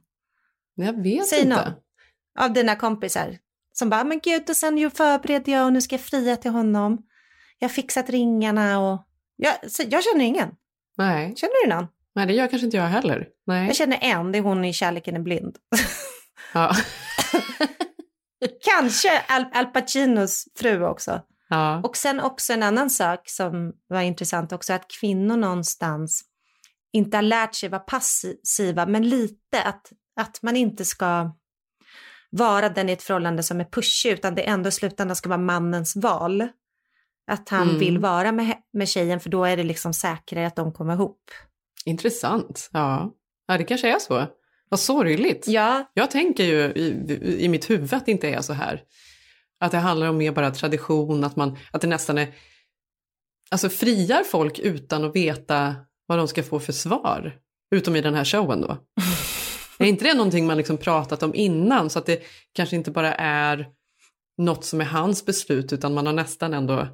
[0.75, 1.57] Jag vet Säg inte.
[1.57, 1.73] någon.
[2.39, 3.39] Av dina kompisar.
[3.73, 6.51] Som bara, men gud, och sen ju förbereder jag och nu ska jag fria till
[6.51, 6.99] honom.
[7.59, 9.07] Jag har fixat ringarna och...
[9.37, 9.55] Jag,
[9.89, 10.49] jag känner ingen.
[10.97, 11.37] Nej.
[11.37, 11.87] Känner du någon?
[12.15, 13.29] Nej, det gör kanske inte jag heller.
[13.47, 13.67] Nej.
[13.67, 15.57] Jag känner en, det är hon i Kärleken är blind.
[16.55, 16.75] Ja.
[18.65, 21.23] Kanske Al, Al Pacinos fru också.
[21.51, 21.81] Ja.
[21.85, 26.23] Och sen också en annan sak som var intressant också, att kvinnor någonstans
[26.93, 31.37] inte har lärt sig vara passiva, men lite att, att man inte ska
[32.31, 35.39] vara den i ett förhållande som är pushig, utan det ändå i slutändan ska vara
[35.41, 36.49] mannens val.
[37.31, 37.79] Att han Mm.
[37.79, 41.21] vill vara med, med tjejen, för då är det liksom säkrare att de kommer ihop.
[41.85, 42.69] Intressant.
[42.73, 43.13] Ja.
[43.47, 44.27] ja, det kanske är så.
[44.69, 45.45] Vad sorgligt.
[45.49, 48.83] Ja, Jag tänker ju i, i mitt huvud att det inte är så här.
[49.61, 52.35] Att det handlar om mer bara tradition, att, man, att det nästan är...
[53.51, 55.75] Alltså friar folk utan att veta
[56.07, 57.37] vad de ska få för svar?
[57.75, 58.77] Utom i den här showen då.
[59.79, 61.91] är inte det någonting man liksom pratat om innan?
[61.91, 63.67] Så att det kanske inte bara är
[64.39, 66.89] något som är hans beslut, utan man har nästan ändå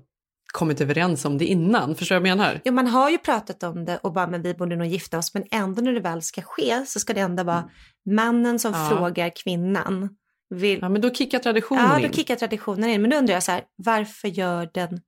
[0.53, 1.95] kommit överens om det innan.
[1.95, 2.61] Förstår du vad jag menar?
[2.65, 5.35] Jo, man har ju pratat om det och bara, men vi borde nog gifta oss,
[5.35, 7.71] men ändå när det väl ska ske så ska det ändå vara
[8.11, 8.89] mannen som Ja.
[8.91, 10.09] frågar kvinnan.
[10.51, 10.79] Vill...
[10.83, 12.07] Ja, men då kickar traditionen Ja, in.
[12.07, 13.03] då kickar traditionen in.
[13.03, 15.01] Men då undrar jag så här, varför gör den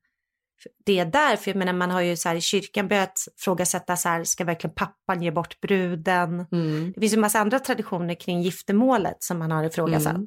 [0.87, 1.37] det där?
[1.37, 4.45] För jag menar, man har ju så här i kyrkan börjat frågasätta så här, ska
[4.45, 6.47] verkligen pappan ge bort bruden?
[6.53, 6.93] Mm.
[6.95, 10.15] Det finns ju en massa andra traditioner kring giftermålet som man har ifrågasatt.
[10.15, 10.27] Mm.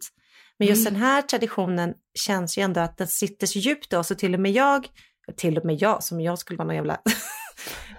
[0.60, 4.16] Men just den här traditionen känns ju ändå att den sitter så djupt då, så
[4.16, 4.88] till och med jag,
[5.38, 7.02] till och med jag, som jag skulle vara någon jävla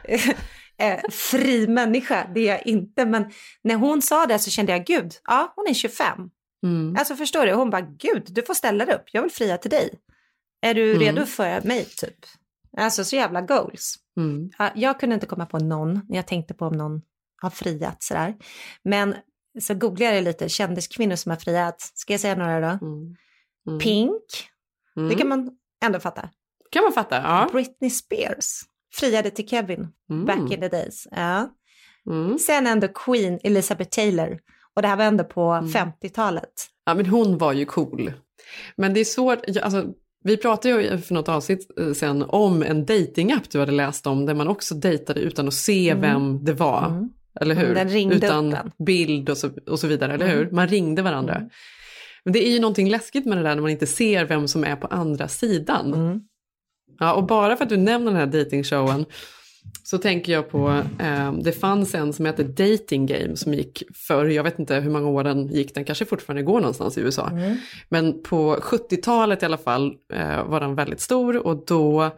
[0.78, 4.84] eh, fri människa, det är jag inte, men när hon sa det så kände jag,
[4.84, 6.30] gud, ja, hon är 25.
[6.62, 6.96] Mm.
[6.98, 7.52] Alltså förstår du?
[7.52, 9.94] Hon bara, gud, du får ställa dig upp, jag vill fria till dig.
[10.62, 10.98] Är du Mm.
[11.02, 12.16] redo för mig, typ?
[12.76, 13.94] Alltså så jävla goals.
[14.16, 14.50] Mm.
[14.58, 17.02] Ja, Jag kunde inte komma på någon när jag tänkte på om någon
[17.42, 18.34] har friat sådär.
[18.84, 19.14] Men
[19.60, 21.80] så googlade jag lite kändiskvinnor som har friat.
[21.94, 22.86] Ska jag säga några då?
[22.86, 23.16] Mm.
[23.68, 23.78] Mm.
[23.78, 24.22] Pink,
[24.96, 25.08] Mm.
[25.08, 25.50] det kan man
[25.84, 26.28] ändå fatta.
[26.70, 27.16] kan man fatta.
[27.16, 27.48] Ja.
[27.52, 28.60] Britney Spears
[28.94, 29.88] friade till Kevin
[30.26, 31.08] back in the days.
[31.10, 31.50] Ja.
[32.46, 34.38] Sen ändå Queen Elizabeth Taylor.
[34.76, 35.70] Och det här var ändå på Mm.
[35.70, 36.52] 50-talet.
[36.84, 38.12] Ja, men hon var ju cool.
[38.76, 39.84] Men det är svårt, alltså,
[40.24, 44.26] vi pratade ju för något avsnitt eh, sen om en datingapp du hade läst om,
[44.26, 46.00] där man också dejtade utan att se Mm.
[46.02, 46.86] vem det var.
[46.86, 47.08] Mm.
[47.40, 47.74] Eller hur?
[47.74, 50.38] Den ringde utan upp bild och så, och så vidare, eller Mm.
[50.38, 50.50] hur?
[50.50, 51.34] Man ringde varandra.
[51.34, 51.48] Mm.
[52.24, 54.64] Men det är ju någonting läskigt med det där när man inte ser vem som
[54.64, 55.94] är på andra sidan.
[55.94, 56.20] Mm.
[56.98, 59.04] Ja, och bara för att du nämner den här datingshowen
[59.82, 64.26] så tänker jag på, eh, det fanns en som hette Dating Game som gick för,
[64.26, 67.28] jag vet inte hur många år den gick, den kanske fortfarande går någonstans i USA.
[67.28, 67.56] Mm.
[67.88, 72.10] Men på 70-talet i alla fall eh, var den väldigt stor och då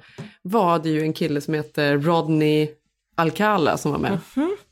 [0.42, 2.68] var det ju en kille som heter Rodney
[3.16, 4.18] Alcala som var med.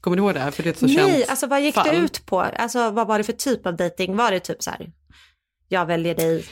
[0.01, 0.41] Kommer du ihåg det?
[0.41, 0.51] här?
[0.51, 0.87] För det är ett så.
[0.87, 1.89] Nej, känt alltså vad gick fall.
[1.91, 2.41] det ut på?
[2.41, 4.17] Alltså vad var det för typ av dating?
[4.17, 4.93] Var det typ så här,
[5.69, 6.45] jag väljer dig?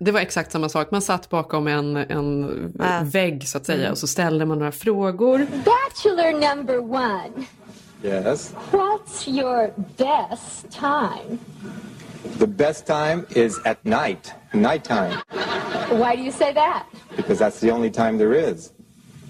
[0.00, 3.00] Det var exakt samma sak, man satt bakom en, en Ah.
[3.04, 3.92] vägg så att säga Mm.
[3.92, 5.38] och så ställde man några frågor.
[5.64, 7.30] Bachelor number one,
[8.02, 8.54] Yes.
[8.70, 11.38] what's your best time?
[12.38, 15.12] The best time is at night, nighttime,
[15.90, 16.82] Why do you say that?
[17.16, 18.70] because that's the only time there is.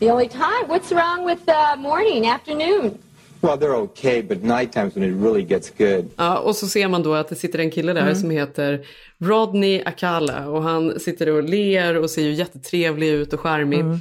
[0.01, 0.65] The only time?
[0.69, 2.99] What's wrong with uh, morning, afternoon?
[3.41, 6.11] Well, they're okay, but night times when it really gets good.
[6.17, 8.15] Ja, och så ser man då att det sitter en kille där Mm.
[8.15, 8.87] som heter
[9.19, 13.81] Rodney Akala och han sitter och ler och ser ju jättetrevlig ut och charmig.
[13.81, 13.99] Mm.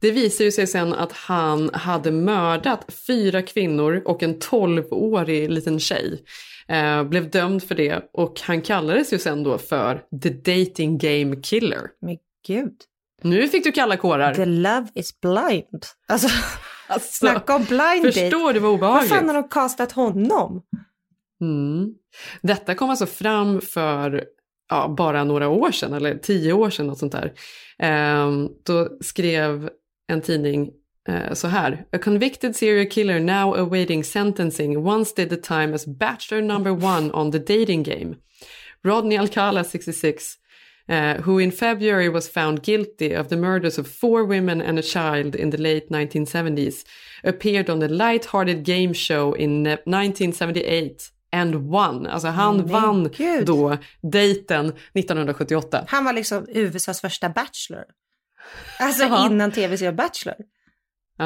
[0.00, 5.80] Det visar ju sig sen att han hade mördat fyra kvinnor och en 12-årig liten
[5.80, 6.22] tjej.
[6.68, 11.36] Eh, blev dömd för det och han kallades ju sen då för The Dating Game
[11.36, 11.80] Killer.
[12.00, 12.16] Men
[12.46, 12.72] gud.
[13.22, 14.34] Nu fick du kalla kårar.
[14.34, 15.86] The love is blind.
[16.08, 16.28] Alltså,
[17.00, 18.12] snacka om blind date.
[18.12, 19.12] Förstår du vad Vad obehagligt?
[19.12, 20.62] fan har de castat honom?
[21.40, 21.94] Mm.
[22.42, 24.24] Detta kom alltså fram för
[24.70, 27.32] ja, bara några år sedan, eller tio år sedan, något sånt där.
[27.78, 29.70] Ehm, då skrev
[30.08, 30.70] en tidning
[31.08, 31.84] eh, så här.
[31.92, 37.12] A convicted serial killer now awaiting sentencing once did the time as bachelor number one
[37.12, 38.14] on the dating game.
[38.84, 40.34] Rodney Alcala, 66,
[40.88, 44.82] uh, who in February was found guilty of the murders of four women and a
[44.82, 46.84] child in the late 1970s,
[47.24, 52.06] appeared on the light-hearted game show in eh, 1978 and won.
[52.06, 53.46] Alltså han Men vann gud.
[53.46, 55.84] då dejten 1978.
[55.88, 57.84] Han var liksom USAs första bachelor.
[58.78, 60.36] Alltså innan tv-serien Bachelor.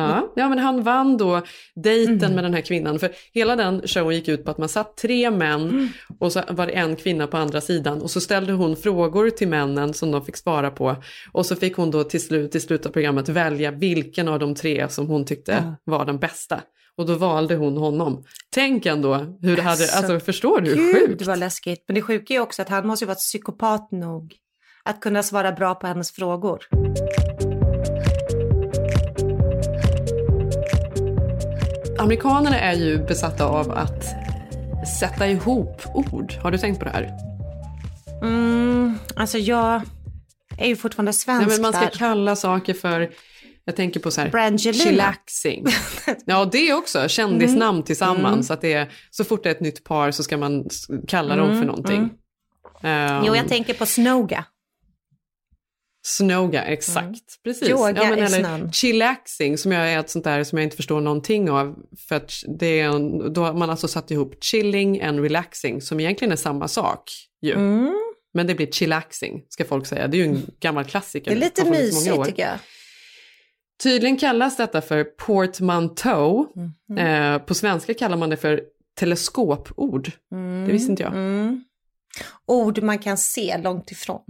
[0.00, 1.42] Ja, ja, men han vann då
[1.74, 2.32] dejten Mm.
[2.34, 2.98] med den här kvinnan.
[2.98, 5.88] För hela den showen gick ut på att man satt tre män Mm.
[6.18, 8.02] och så var det en kvinna på andra sidan.
[8.02, 10.96] Och så ställde hon frågor till männen som de fick svara på.
[11.32, 14.54] Och så fick hon då till slut, i slutet av programmet välja vilken av de
[14.54, 15.76] tre som hon tyckte Ja.
[15.84, 16.60] var den bästa.
[16.98, 18.24] Och då valde hon honom.
[18.54, 21.26] Tänk ändå hur det hade, Alltså, alltså förstår du hur Gud sjukt?
[21.26, 21.84] vad läskigt.
[21.88, 24.34] Men det sjuka är också att han måste ju vara psykopat nog
[24.84, 26.58] att kunna svara bra på hennes frågor.
[31.98, 34.04] Amerikanerna är ju besatta av att
[35.00, 36.32] sätta ihop ord.
[36.42, 37.12] Har du tänkt på det här?
[38.22, 39.82] Mm, alltså jag
[40.58, 41.90] är ju fortfarande svensk Nej, men man ska där.
[41.90, 43.10] kalla saker för,
[43.64, 44.84] jag tänker på så här, Brangelina.
[44.84, 45.66] chillaxing.
[46.26, 47.82] Ja, det är också kändisnamn Mm.
[47.82, 48.50] tillsammans.
[48.50, 50.64] Att det är, så fort det är ett nytt par så ska man
[51.08, 51.96] kalla dem Mm, för någonting.
[51.96, 52.10] mm.
[52.82, 54.44] Ehm, Jo, jag tänker på Snoga.
[56.06, 57.42] Snoga, exakt.
[57.44, 57.68] Precis.
[57.68, 57.78] Mm.
[57.78, 58.72] Yoga ja, men, i snön.
[58.72, 61.76] chillaxing som jag är ett sånt där som jag inte förstår någonting av.
[62.08, 66.00] För att det är en, då har man alltså satt ihop chilling and relaxing som
[66.00, 67.10] egentligen är samma sak
[67.42, 67.52] ju.
[67.52, 67.94] Mm.
[68.34, 70.08] Men det blir chillaxing ska folk säga.
[70.08, 71.30] Det är ju en gammal klassiker.
[71.30, 72.58] Det är lite mysigt tycker jag.
[73.82, 76.46] Tydligen kallas detta för portmanteau.
[76.88, 76.98] Mhm.
[76.98, 78.62] Eh, på svenska kallar man det för
[78.98, 80.10] teleskopord.
[80.66, 81.12] Det visste inte jag.
[81.12, 81.64] Mm.
[82.46, 84.22] Ord man kan se långt ifrån.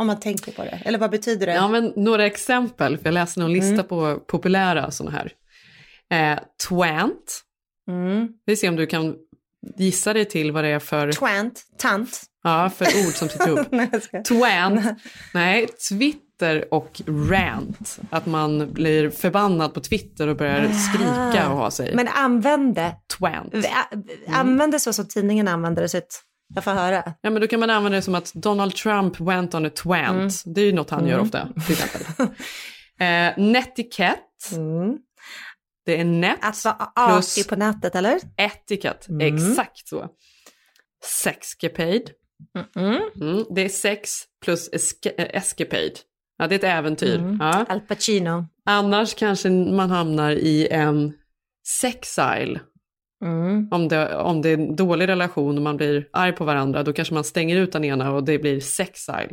[0.00, 0.82] Om man tänker på det.
[0.84, 1.54] Eller vad betyder det?
[1.54, 3.86] Ja, men några exempel, för jag läste någon lista Mm.
[3.86, 5.32] på populära sådana här.
[6.32, 7.40] Eh, twant.
[7.88, 8.28] Mm.
[8.46, 9.16] Vi ser om du kan
[9.76, 12.22] gissa dig till vad det är för, Twant, tant.
[12.44, 13.66] ja, för ord som sitter ihop.
[14.02, 14.22] Skojar.
[14.24, 15.00] Twant.
[15.34, 17.98] Nej, Twitter och rant.
[18.10, 21.94] Att man blir förbannad på Twitter och börjar skrika och ha sig.
[21.94, 22.92] Men använde.
[23.18, 23.54] Twant.
[24.28, 25.88] Använde så som tidningen använder det.
[26.54, 27.02] Jag får höra.
[27.20, 30.42] Ja, men då kan man använda det som att Donald Trump went on a twant.
[30.46, 31.24] Det är ju något han gör Mm.
[31.26, 32.26] ofta, till exempel.
[33.00, 34.20] eh, netiquette.
[35.86, 38.18] Det är net Att vara artig på nätet, eller?
[38.36, 39.08] etikett.
[39.08, 39.34] Mm.
[39.34, 40.08] Exakt så.
[41.22, 42.02] Sexcapade.
[42.76, 44.10] Mm, det är sex
[44.44, 45.92] plus esca- eh, escapade.
[46.38, 47.18] Ja, det är ett äventyr.
[47.18, 47.36] Mm.
[47.40, 47.64] Ja.
[47.68, 48.46] Al Pacino.
[48.66, 51.12] Annars kanske man hamnar i en
[51.80, 52.60] sexile.
[53.24, 53.68] Mm.
[53.70, 56.92] Om det, om det är en dålig relation och man blir arg på varandra, då
[56.92, 59.28] kanske man stänger ut den ena och det blir sexile.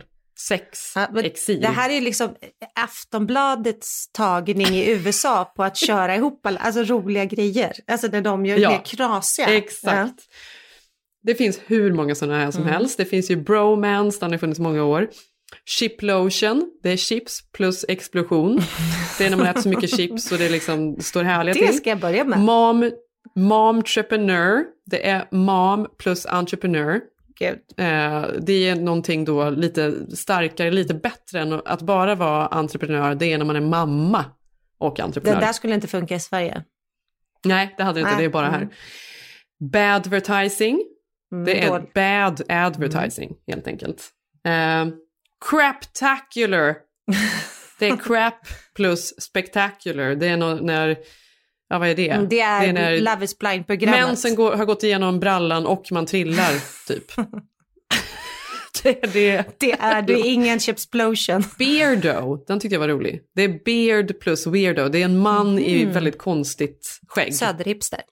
[0.48, 1.62] Sex, Ja, exil.
[1.62, 2.30] Det här är liksom
[2.76, 7.72] Aftonbladets tagning i USA på att köra ihop alla, alltså roliga grejer.
[7.88, 9.48] Alltså när de gör Ja, mer knasiga.
[9.48, 10.14] Exakt.
[11.24, 12.74] Det finns hur många sådana här som Mm.
[12.74, 12.98] helst.
[12.98, 15.08] Det finns ju bromance, den har funnits många år.
[15.66, 18.62] Chiplotion, det är chips plus explosion.
[19.18, 21.62] Det är när man äter så mycket chips och det liksom står härliga Ja.
[21.62, 21.78] Det till.
[21.78, 22.40] ska jag börja med.
[22.40, 22.92] Mom,
[23.38, 27.02] momtrepreneur, det är mom plus entrepreneur.
[27.40, 27.60] Gud.
[27.78, 33.16] Eh, det är någonting då lite starkare, lite bättre än att bara vara entreprenör.
[33.16, 34.26] Det är när man är mamma
[34.78, 35.40] och Det entreprenör.
[35.40, 36.64] där skulle inte funka i Sverige.
[37.46, 38.20] Nej, det hade det inte, Nej.
[38.22, 38.58] det är bara här.
[38.62, 38.70] Mm.
[39.72, 40.84] Badvertising,
[41.32, 41.94] Mm, det är dåligt.
[41.94, 44.10] bad advertising helt enkelt.
[44.46, 44.86] Eh,
[45.50, 46.76] craptacular,
[47.80, 50.16] det är crap plus spectacular.
[50.16, 50.98] Det är när,
[51.70, 52.10] ja vad är det?
[52.10, 54.00] Mm, Det är, när Love is blind-programmet.
[54.08, 56.52] mensen går, har gått igenom brallan och man trillar
[56.88, 57.12] typ.
[58.84, 59.60] det är det.
[59.60, 61.44] Det är det är ingen chipsplosion.
[61.60, 63.22] Beardo, den tyckte jag var rolig.
[63.36, 64.90] Det är beard plus weirdo.
[64.90, 65.94] Det är en man i Mm.
[65.94, 67.36] väldigt konstigt skägg.
[67.36, 68.02] Söderhipster.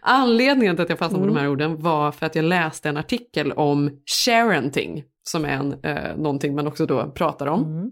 [0.00, 1.34] Anledningen till att jag fastnade på Mm.
[1.34, 3.90] de här orden var för att jag läste en artikel om
[4.24, 7.62] sharenting, som är en, eh, någonting man också då pratar om.
[7.64, 7.90] Mm.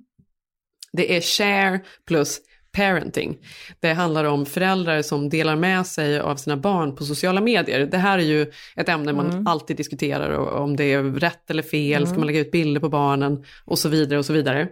[0.92, 2.40] Det är share plus
[2.74, 3.38] parenting.
[3.80, 7.86] Det handlar om föräldrar som delar med sig av sina barn på sociala medier.
[7.86, 9.46] Det här är ju ett ämne man Mm.
[9.46, 12.20] alltid diskuterar, om det är rätt eller fel, ska Mm.
[12.20, 14.68] man lägga ut bilder på barnen och så vidare och så vidare.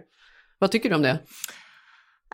[0.59, 1.19] Vad tycker du om det?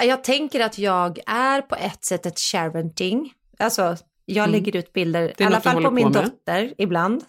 [0.01, 3.33] Jag tänker att jag är på ett sätt ett sharenting.
[3.59, 4.51] Alltså, jag Mm.
[4.51, 7.23] lägger ut bilder, i alla fall på min på dotter ibland.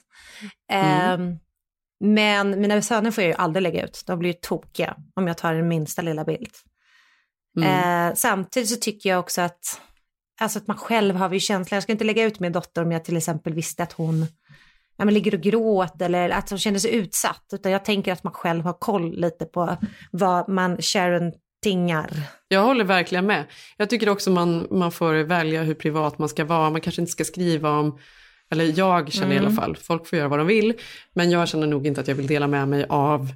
[0.72, 1.38] Ehm,
[2.00, 4.02] men mina söner får jag ju aldrig lägga ut.
[4.06, 6.50] De blir ju tokiga om jag tar den minsta lilla bild.
[7.56, 8.08] Mm.
[8.08, 9.80] Eh, samtidigt så tycker jag också att,
[10.40, 11.76] alltså att man själv har ju känslan.
[11.76, 14.26] Jag ska inte lägga ut min dotter om jag till exempel visste att hon
[14.96, 17.44] ja, men ligger och gråter eller att hon känner sig utsatt.
[17.52, 19.76] Utan jag tänker att man själv har koll lite på
[20.10, 22.10] vad man sharentingar.
[22.48, 23.44] Jag håller verkligen med.
[23.76, 26.70] Jag tycker också man, man får välja hur privat man ska vara.
[26.70, 27.98] Man kanske inte ska skriva om,
[28.50, 29.46] eller jag känner i Mm.
[29.46, 30.74] alla fall, folk får göra vad de vill.
[31.12, 33.28] Men jag känner nog inte att jag vill dela med mig av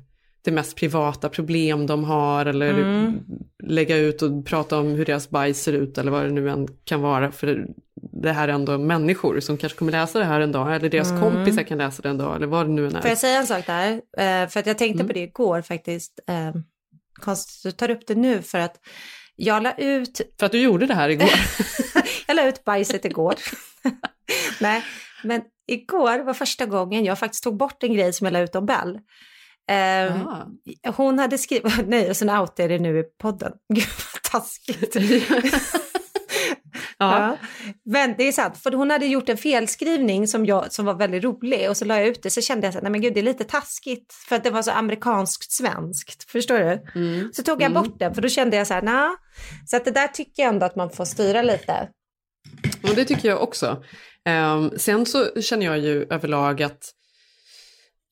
[0.45, 3.21] det mest privata problem de har eller Mm.
[3.63, 6.69] lägga ut och prata om hur deras bajs ser ut eller vad det nu än
[6.85, 7.33] kan vara.
[7.33, 7.67] För
[8.13, 11.11] det här är ändå människor som kanske kommer läsa det här en dag eller deras
[11.11, 11.23] Mm.
[11.23, 13.01] kompisar kan läsa det en dag eller vad det nu än är.
[13.01, 13.93] Får jag säga en sak där?
[13.93, 15.07] Eh, för att jag tänkte Mm.
[15.07, 16.21] på det igår faktiskt.
[16.27, 16.53] Eh,
[17.21, 18.77] konstigt att du tar upp det nu för att
[19.37, 20.21] jag la ut...
[20.39, 21.31] För att du gjorde det här igår.
[22.27, 23.35] jag la ut bajset igår.
[24.61, 24.83] Nej,
[25.25, 28.55] men igår var första gången jag faktiskt tog bort en grej som jag la ut
[28.55, 28.99] om Bell.
[29.71, 33.53] Eh, hon hade skrivit, nej och sen outar jag det nu i podden.
[33.75, 34.97] Gud vad taskigt.
[36.99, 37.37] ja.
[37.85, 41.25] Men det är sant, för hon hade gjort en felskrivning som, jag, som var väldigt
[41.25, 43.21] rolig och så la jag ut det så kände jag här, nej men gud det
[43.21, 46.83] är lite taskigt för att det var så amerikanskt svenskt, förstår du?
[46.95, 47.33] Mm.
[47.33, 49.11] Så tog jag bort den för då kände jag så här, nej.
[49.67, 51.89] Så att det där tycker jag ändå att man får styra lite.
[52.83, 53.83] Och det tycker jag också.
[54.25, 56.93] Ehm, sen så känner jag ju överlag att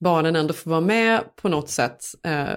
[0.03, 2.55] barnen ändå får vara med på något sätt eh,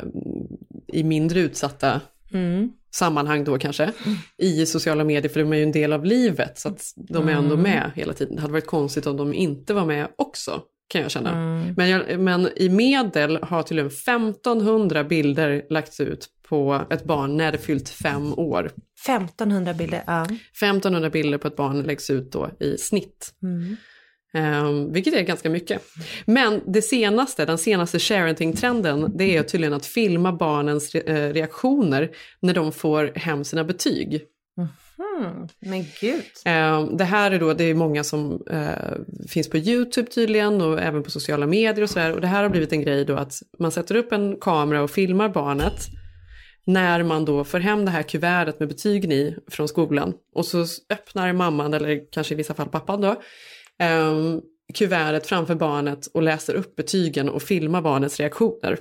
[0.93, 2.02] i mindre utsatta
[2.34, 2.72] Mm.
[2.96, 3.91] sammanhang då kanske,
[4.38, 7.34] i sociala medier, för de är ju en del av livet, så att de är
[7.34, 7.62] ändå Mm.
[7.62, 8.36] med hela tiden.
[8.36, 11.32] Det hade varit konstigt om de inte var med också, kan jag känna.
[11.32, 11.74] Mm.
[11.78, 17.04] Men, jag, men i medel har till och med 1500 bilder lagts ut på ett
[17.04, 18.72] barn när det fyllt fem år.
[19.06, 20.24] 1500 bilder, ja.
[20.24, 23.34] 1500 bilder på ett barn läggs ut då i snitt.
[23.43, 23.76] Mm.
[24.36, 25.82] Um, vilket är ganska mycket.
[26.26, 32.12] Men det senaste, den senaste sharenting-trenden, det är tydligen att filma barnens re- eh, reaktioner
[32.40, 34.22] när de får hem sina betyg.
[34.58, 35.48] Hmm.
[35.60, 36.24] Men gud.
[36.46, 40.82] Um, det här är då, det är många som eh, finns på YouTube tydligen och
[40.82, 42.14] även på sociala medier och sådär.
[42.14, 44.92] Och det här har blivit en grej då att man sätter upp en kamera och
[44.92, 45.88] filmar barnet
[46.66, 50.14] när man då får hem det här kuvertet med betygen i från skolan.
[50.36, 53.16] Och så öppnar mamman, eller kanske i vissa fall pappan då,
[53.84, 54.41] um,
[54.73, 58.80] kuvertet framför barnet och läser upp betygen och filmar barnets reaktioner.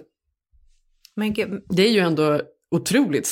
[1.17, 1.35] Men.
[1.69, 2.41] Det är ju ändå
[2.71, 3.29] otroligt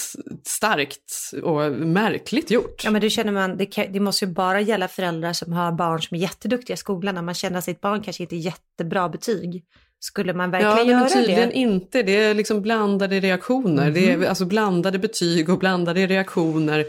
[0.46, 2.84] starkt och märkligt gjort.
[2.84, 5.72] Ja men det känner man, det, kan, det måste ju bara gälla föräldrar som har
[5.72, 7.14] barn som är jätteduktiga i skolan.
[7.14, 9.64] När man känner att sitt barn kanske inte är jättebra betyg.
[9.98, 11.54] Skulle man verkligen ja, göra men tydligen det?
[11.54, 12.02] inte.
[12.02, 13.90] Det är liksom blandade reaktioner.
[13.90, 14.22] Det Mhm.
[14.22, 16.84] är alltså blandade betyg och blandade reaktioner.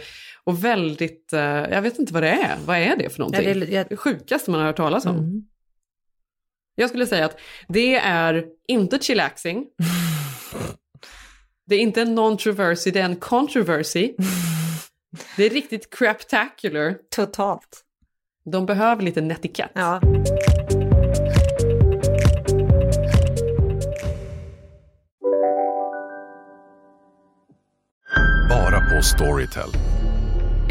[0.45, 2.57] Och väldigt, eh, jag vet inte vad det är.
[2.65, 3.47] Vad är det för någonting?
[3.47, 5.17] Ja, det- jag- det sjukaste man har hört talas om.
[5.17, 5.41] Mm.
[6.75, 9.65] Jag skulle säga att det är inte chillaxing.
[11.65, 14.13] det är inte en non-traversy, det är en controversy.
[15.37, 16.95] det är riktigt craptacular.
[17.15, 17.81] Totalt.
[18.45, 19.71] De behöver lite netikett.
[19.73, 20.01] Ja.
[28.49, 29.69] Bara på Storytel.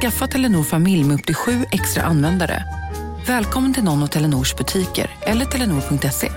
[0.00, 2.62] Skaffa Telenor familj med upp till sju extra användare.
[3.26, 6.28] Välkommen till någon av Telenors butiker eller telenor.se.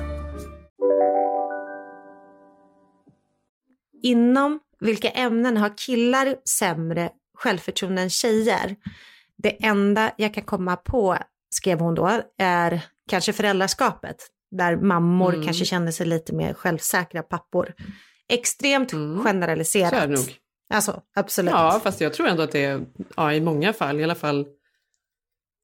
[4.03, 8.75] Inom vilka ämnen har killar sämre självförtroende än tjejer?
[9.37, 11.17] Det enda jag kan komma på,
[11.49, 14.15] skrev hon då, är kanske föräldraskapet.
[14.51, 15.45] där mammor Mm.
[15.45, 17.73] kanske känner sig lite mer självsäkra pappor.
[18.29, 18.91] Extremt
[19.23, 19.93] generaliserat.
[19.93, 20.17] Mm.
[20.17, 20.44] Så är det nog.
[20.69, 21.51] Alltså, absolut.
[21.51, 22.85] Ja, fast jag tror ändå att det är,
[23.15, 24.45] ja, i många fall, i alla fall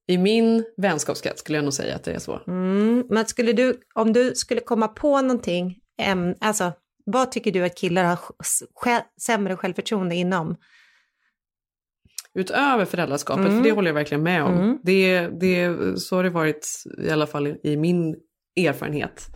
[0.07, 2.41] i min vänskapskrets skulle jag nog säga att det är så.
[2.47, 6.71] Mm, men skulle du, om du skulle komma på någonting, äm, alltså
[7.05, 8.19] vad tycker du att killar har
[9.21, 10.55] sämre självförtroende inom?
[12.33, 13.57] Utöver föräldraskapet, Mm.
[13.57, 14.53] för det håller jag verkligen med om.
[14.53, 14.77] Mm.
[14.83, 18.15] Det, det, så har det varit i alla fall i, i min
[18.55, 19.27] erfarenhet.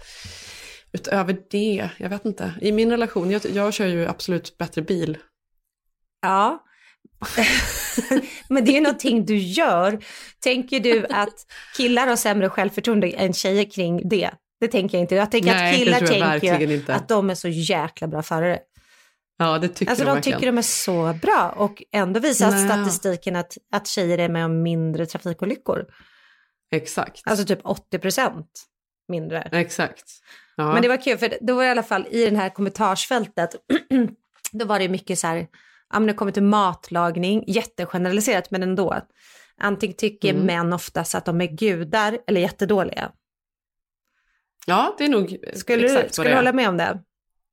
[0.93, 2.53] Utöver det, jag vet inte.
[2.61, 5.17] I min relation, jag, jag kör ju absolut bättre bil.
[6.25, 6.63] Ja.
[8.49, 9.99] Men det är ju någonting du gör.
[10.39, 11.45] Tänker du att
[11.77, 14.31] killar har sämre självförtroende än tjejer kring det?
[14.59, 15.15] Det tänker jag inte.
[15.15, 15.99] Jag tänker Nej, att killar
[16.39, 16.95] tänker inte.
[16.95, 18.59] att de är så jäkla bra förare.
[19.37, 22.65] Ja, det tycker Alltså de de tycker de är så bra och ändå visar Nej.
[22.65, 25.85] statistiken att, att tjejer är med om mindre trafikolyckor.
[26.71, 27.21] Exakt.
[27.25, 28.47] Alltså typ 80 procent
[29.07, 29.49] mindre.
[29.51, 30.03] Exakt.
[30.55, 30.73] Ja.
[30.73, 33.49] Men det var kul, för då var det i alla fall i det här kommentarsfältet,
[34.51, 35.47] då var det mycket så här,
[35.95, 39.01] ja men det kommer till matlagning, jättegeneraliserat men ändå.
[39.57, 40.45] Antingen tycker Mm.
[40.45, 43.11] män oftast att de är gudar eller jättedåliga.
[44.67, 46.99] Ja, det är nog Skulle du, exakt vad skulle du hålla med om det?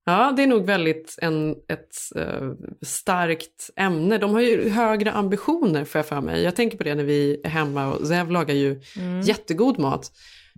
[0.05, 2.51] Ja, det är nog väldigt en, ett eh,
[2.83, 4.19] starkt ämne.
[4.19, 6.43] De har ju högre ambitioner får jag för mig.
[6.43, 9.21] Jag tänker på det när vi är hemma och Zev lagar ju Mm.
[9.21, 10.13] jättegod mat.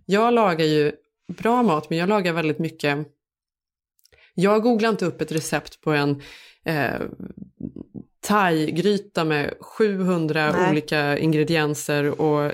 [0.06, 0.92] Jag lagar ju
[1.28, 2.98] bra mat, men jag lagar väldigt mycket...
[4.34, 6.22] Jag googlar inte upp ett recept på en
[6.64, 7.00] eh,
[8.24, 10.70] thai-gryta med 700 Nej.
[10.70, 12.52] olika ingredienser och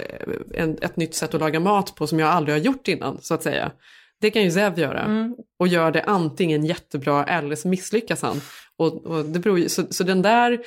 [0.54, 3.34] en, ett nytt sätt att laga mat på som jag aldrig har gjort innan, så
[3.34, 3.72] att säga.
[4.20, 5.00] Det kan ju Zev göra.
[5.00, 5.36] Mm.
[5.58, 8.40] Och gör det antingen jättebra eller så misslyckas han.
[8.76, 10.60] Och, och det beror ju, så, så den där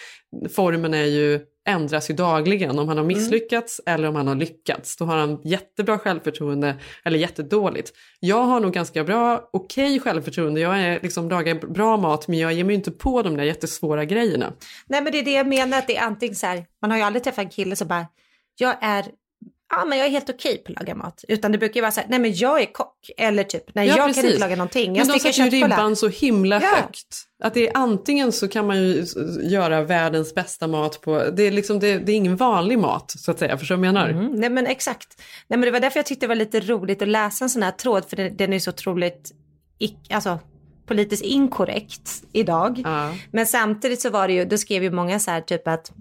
[0.49, 2.79] formen är ju, ändras ju dagligen.
[2.79, 4.97] Om han har misslyckats eller om han har lyckats.
[4.97, 7.93] Då har han jättebra självförtroende eller jättedåligt.
[8.19, 10.61] Jag har nog ganska bra, okej självförtroende.
[10.61, 14.05] Jag är liksom lagar bra mat men jag ger mig inte på de där jättesvåra
[14.05, 14.53] grejerna.
[14.87, 16.97] Nej men det är det jag menar, att det är antingen så här, man har
[16.97, 18.05] ju aldrig träffat en kille som bara,
[18.57, 19.05] jag är,
[19.77, 21.23] ja men jag är helt okej på att laga mat.
[21.27, 22.95] Utan det brukar ju vara så här, nej men jag är kock.
[23.17, 24.21] Eller typ, nej Ja, jag precis.
[24.21, 24.95] kan inte laga någonting.
[24.95, 26.67] Jag Men de sätter ju ribban så himla Ja.
[26.75, 27.23] högt.
[27.43, 29.05] Att det är antingen så kan man ju
[29.43, 33.31] göra världens bästa mat på, det är liksom, det, det är ingen vanlig mat så
[33.31, 34.09] att säga, förstår du vad jag menar?
[34.09, 35.21] Mm, nej men exakt.
[35.47, 37.63] Nej men det var därför jag tyckte det var lite roligt att läsa en sån
[37.63, 39.31] här tråd för den, den är så otroligt,
[40.09, 40.39] alltså
[40.87, 42.83] politiskt inkorrekt idag.
[43.31, 45.91] Men samtidigt så var det ju, då skrev ju många så här typ att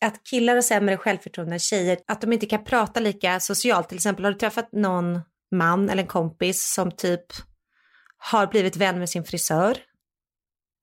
[0.00, 3.88] att killar har sämre självförtroende än tjejer, att de inte kan prata lika socialt.
[3.88, 5.20] Till exempel har du träffat någon
[5.54, 7.24] man eller en kompis som typ
[8.18, 9.78] har blivit vän med sin frisör?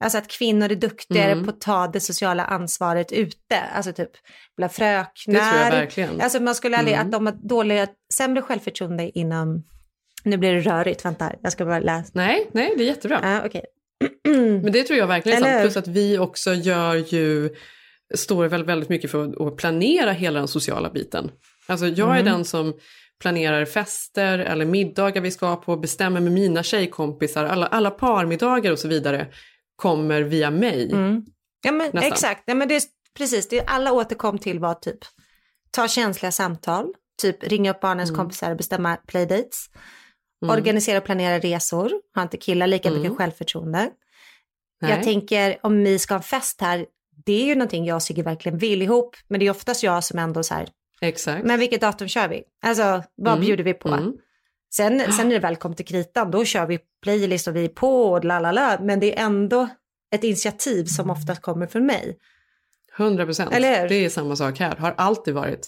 [0.04, 1.44] Alltså att kvinnor är duktigare Mm.
[1.46, 3.60] på att ta det sociala ansvaret ute.
[3.76, 4.12] Alltså typ
[4.58, 5.34] bland fröknar.
[5.34, 6.22] Det tror jag verkligen.
[6.22, 7.06] Alltså man skulle aldrig, Mm.
[7.08, 9.64] att de har dåliga, sämre självförtroende inom,
[10.24, 12.12] nu blir det rörigt, vänta, jag ska bara läsa.
[12.14, 13.20] Nej, nej, det är jättebra.
[13.24, 13.66] Ja, okej.
[14.64, 15.62] Men det tror jag verkligen är sant.
[15.62, 17.56] Plus att vi också gör ju,
[18.16, 21.32] står väl väldigt mycket för att, planera hela den sociala biten.
[21.68, 22.26] Alltså jag är Mm.
[22.26, 22.74] den som
[23.20, 28.80] planerar fester eller middagar vi ska på, bestämmer med mina tjejkompisar, alla, alla parmiddagar och
[28.80, 29.28] så vidare
[29.76, 30.92] kommer via mig.
[30.92, 31.26] Mm.
[31.64, 32.04] Ja men Nästan.
[32.04, 32.82] exakt, Nej, men det är,
[33.18, 34.98] precis, det alla återkom till var typ
[35.72, 38.18] ta känsliga samtal, typ ringa upp barnens Mm.
[38.18, 39.66] kompisar och bestämma playdates,
[40.44, 40.56] Mm.
[40.58, 43.02] organisera och planera resor, har inte killar lika Mm.
[43.02, 43.90] mycket självförtroende.
[44.82, 44.92] Nej.
[44.92, 46.86] Jag tänker om vi ska ha en fest här,
[47.26, 50.04] det är ju någonting jag och Sigge verkligen vill ihop, men det är oftast jag
[50.04, 50.68] som ändå så här,
[51.02, 51.46] Exakt.
[51.46, 52.44] men vilket datum kör vi?
[52.62, 53.46] Alltså vad Mm.
[53.46, 53.90] bjuder vi på?
[53.90, 54.14] Mm.
[54.74, 57.70] Sen, sen när det väl kom till kritan, då kör vi playlist och vi är
[57.70, 59.68] på och la la la, men det är ändå
[60.16, 62.18] ett initiativ som oftast kommer från mig.
[62.98, 63.52] 100 procent.
[63.52, 65.68] Det är samma sak här, har alltid varit.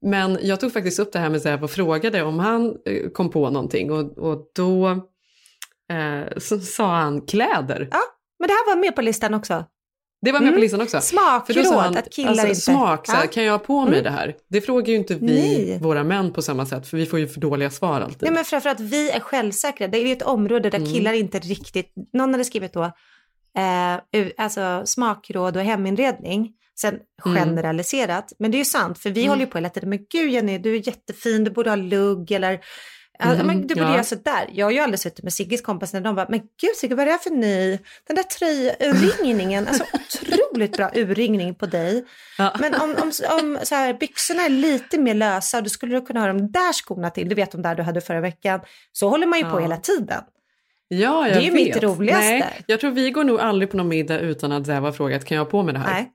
[0.00, 3.30] Men jag tog faktiskt upp det här med Zeb och frågade om han eh, kom
[3.30, 4.88] på någonting och, och då
[5.92, 7.88] eh, sa han kläder.
[7.90, 8.00] Ja,
[8.38, 9.64] men det här var med på listan också.
[10.22, 10.54] Det var med Mm.
[10.54, 11.00] på listan också.
[11.00, 13.28] Smakråd, han, att killar alltså, inte- Smak, så här, Ja.
[13.30, 14.04] kan jag ha på mig Mm.
[14.04, 14.34] det här?
[14.48, 15.78] Det frågar ju inte vi Nej.
[15.82, 18.22] våra män på samma sätt, för vi får ju för dåliga svar alltid.
[18.22, 19.88] Nej men framförallt vi är självsäkra.
[19.88, 20.92] Det är ju ett område där Mm.
[20.92, 22.82] killar inte riktigt, någon hade skrivit då,
[23.58, 26.52] eh, alltså smakråd och heminredning.
[26.80, 26.94] Sen
[27.26, 27.38] Mm.
[27.38, 29.30] generaliserat, men det är ju sant, för vi Mm.
[29.30, 32.30] håller ju på hela tiden, men gud Jenny, du är jättefin, du borde ha lugg
[32.32, 32.60] eller
[33.18, 33.92] Ja, Mm, men du borde ja.
[33.92, 34.48] göra sådär.
[34.52, 37.02] Jag har ju aldrig suttit med Sigges kompis när de bara, men gud Sigge vad
[37.02, 42.04] är det här för ny, den där tröjurringningen, alltså otroligt bra urringning på dig.
[42.60, 46.20] Men om, om, om så här, byxorna är lite mer lösa, då skulle du kunna
[46.20, 48.60] ha de där skorna till, du vet de där du hade förra veckan.
[48.92, 49.60] Så håller man ju på Ja.
[49.60, 50.22] hela tiden.
[50.88, 51.74] Ja, jag Det är ju vet.
[51.74, 52.24] mitt roligaste.
[52.28, 55.36] Nej, jag tror vi går nog aldrig på någon middag utan att har frågat, kan
[55.36, 55.92] jag ha på mig det här?
[55.92, 56.10] Nej,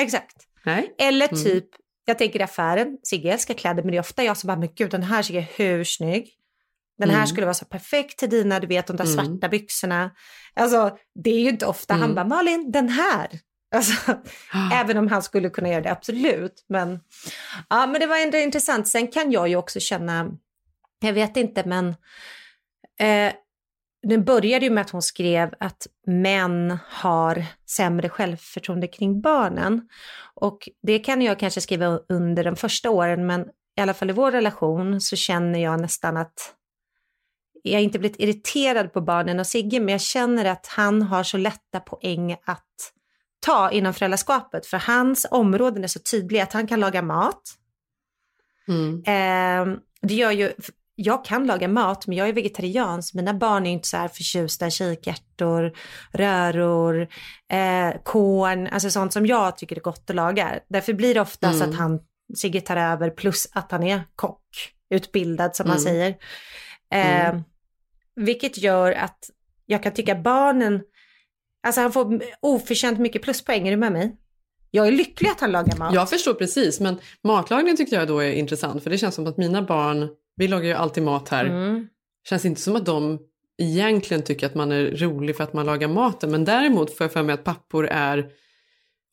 [0.00, 0.36] exakt.
[0.64, 0.94] Nej.
[0.98, 1.42] Eller Mm.
[2.04, 4.68] Jag tänker i affären, Sigge älskar kläder, men det är ofta jag som bara, men
[4.74, 6.30] gud den här Sigge är hur snygg.
[6.98, 7.26] Den här Mm.
[7.26, 9.14] skulle vara så perfekt till dina, du vet de där Mm.
[9.26, 10.10] svarta byxorna.
[10.54, 12.14] Alltså det är ju inte ofta han Mm.
[12.14, 13.28] bara, Malin den här.
[13.74, 14.14] Alltså,
[14.72, 16.64] även om han skulle kunna göra det, absolut.
[16.68, 17.00] Men,
[17.70, 18.88] ja, men det var ändå intressant.
[18.88, 20.30] Sen kan jag ju också känna,
[21.00, 21.88] jag vet inte men,
[23.00, 23.32] eh,
[24.02, 29.88] det började ju med att hon skrev att män har sämre självförtroende kring barnen.
[30.34, 34.12] Och det kan jag kanske skriva under de första åren, men i alla fall i
[34.12, 36.54] vår relation så känner jag nästan att
[37.62, 41.22] jag har inte blivit irriterad på barnen och Sigge, men jag känner att han har
[41.22, 42.92] så lätta poäng att
[43.40, 47.42] ta inom föräldraskapet, för hans områden är så tydliga, att han kan laga mat.
[48.68, 49.02] Mm.
[49.06, 50.52] Eh, det gör ju,
[50.94, 54.08] jag kan laga mat, men jag är vegetarian, så mina barn är inte så här
[54.08, 55.72] förtjusta i kikärtor,
[56.12, 57.00] röror,
[57.52, 60.60] eh, korn, alltså sånt som jag tycker är gott att laga.
[60.68, 61.70] Därför blir det ofta så Mm.
[61.70, 62.00] att han,
[62.36, 64.42] Sigge tar över, plus att han är kock,
[64.90, 65.84] utbildad som man Mm.
[65.84, 66.08] säger.
[66.92, 67.42] Eh, Mm.
[68.16, 69.30] Vilket gör att
[69.66, 70.80] jag kan tycka barnen,
[71.66, 74.16] alltså han får oförtjänt mycket pluspoäng, är du med mig?
[74.70, 75.94] Jag är lycklig att han lagar mat.
[75.94, 79.36] Jag förstår precis, men matlagning tyckte jag då är intressant för det känns som att
[79.36, 81.86] mina barn, vi lagar ju alltid mat här, Mm.
[82.28, 83.18] känns inte som att de
[83.62, 87.12] egentligen tycker att man är rolig för att man lagar maten, men däremot får jag
[87.12, 88.26] för mig att pappor är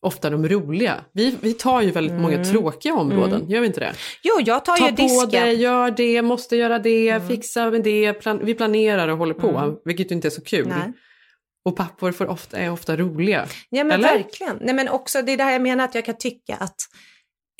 [0.02, 1.04] ofta de roliga.
[1.12, 2.44] Vi, vi tar ju väldigt många Mm.
[2.52, 3.50] tråkiga områden, Mm.
[3.50, 3.92] gör vi inte det?
[4.22, 5.30] Jo, jag tar Ta ju på disken.
[5.30, 9.48] det, gör det, måste göra det, fixa med det, plan- vi planerar och håller på,
[9.48, 9.76] Mm.
[9.84, 10.68] vilket ju inte är så kul.
[10.68, 10.92] Nej.
[11.64, 13.46] Och pappor ofta, är ofta roliga.
[13.70, 14.08] Ja men Eller?
[14.12, 14.58] verkligen.
[14.60, 16.76] Nej men också det är det här jag menar att jag kan tycka att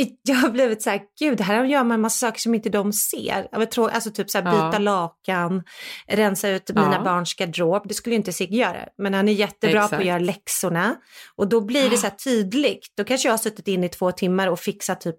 [0.23, 2.93] jag har blivit så här, gud här gör man en massa saker som inte de
[2.93, 3.49] ser.
[3.53, 4.67] Jag tror, alltså typ så här Ja.
[4.67, 5.63] byta lakan,
[6.09, 7.03] rensa ut mina Ja.
[7.05, 7.89] barns garderob.
[7.89, 8.77] Det skulle ju inte Sigge göra.
[8.99, 10.07] Men han är jättebra på att Exakt.
[10.07, 10.97] göra läxorna.
[11.37, 12.87] Och då blir det så här tydligt.
[12.97, 15.19] Då kanske jag har suttit in i två timmar och fixat typ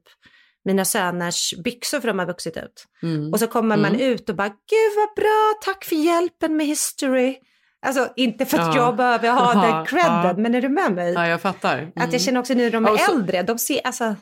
[0.65, 2.85] mina söners byxor för de har vuxit ut.
[3.03, 3.33] Mm.
[3.33, 4.01] Och så kommer man Mm.
[4.01, 7.37] ut och bara, gud vad bra, tack för hjälpen med history.
[7.85, 8.81] Alltså inte för att Ja.
[8.85, 10.33] jag behöver ha Ja, den credden, ja.
[10.37, 11.13] men är du med mig?
[11.13, 11.77] Ja, jag fattar.
[11.77, 11.91] Mm.
[11.95, 14.15] Att jag känner också nu när de är Ja, så- äldre, de ser, alltså,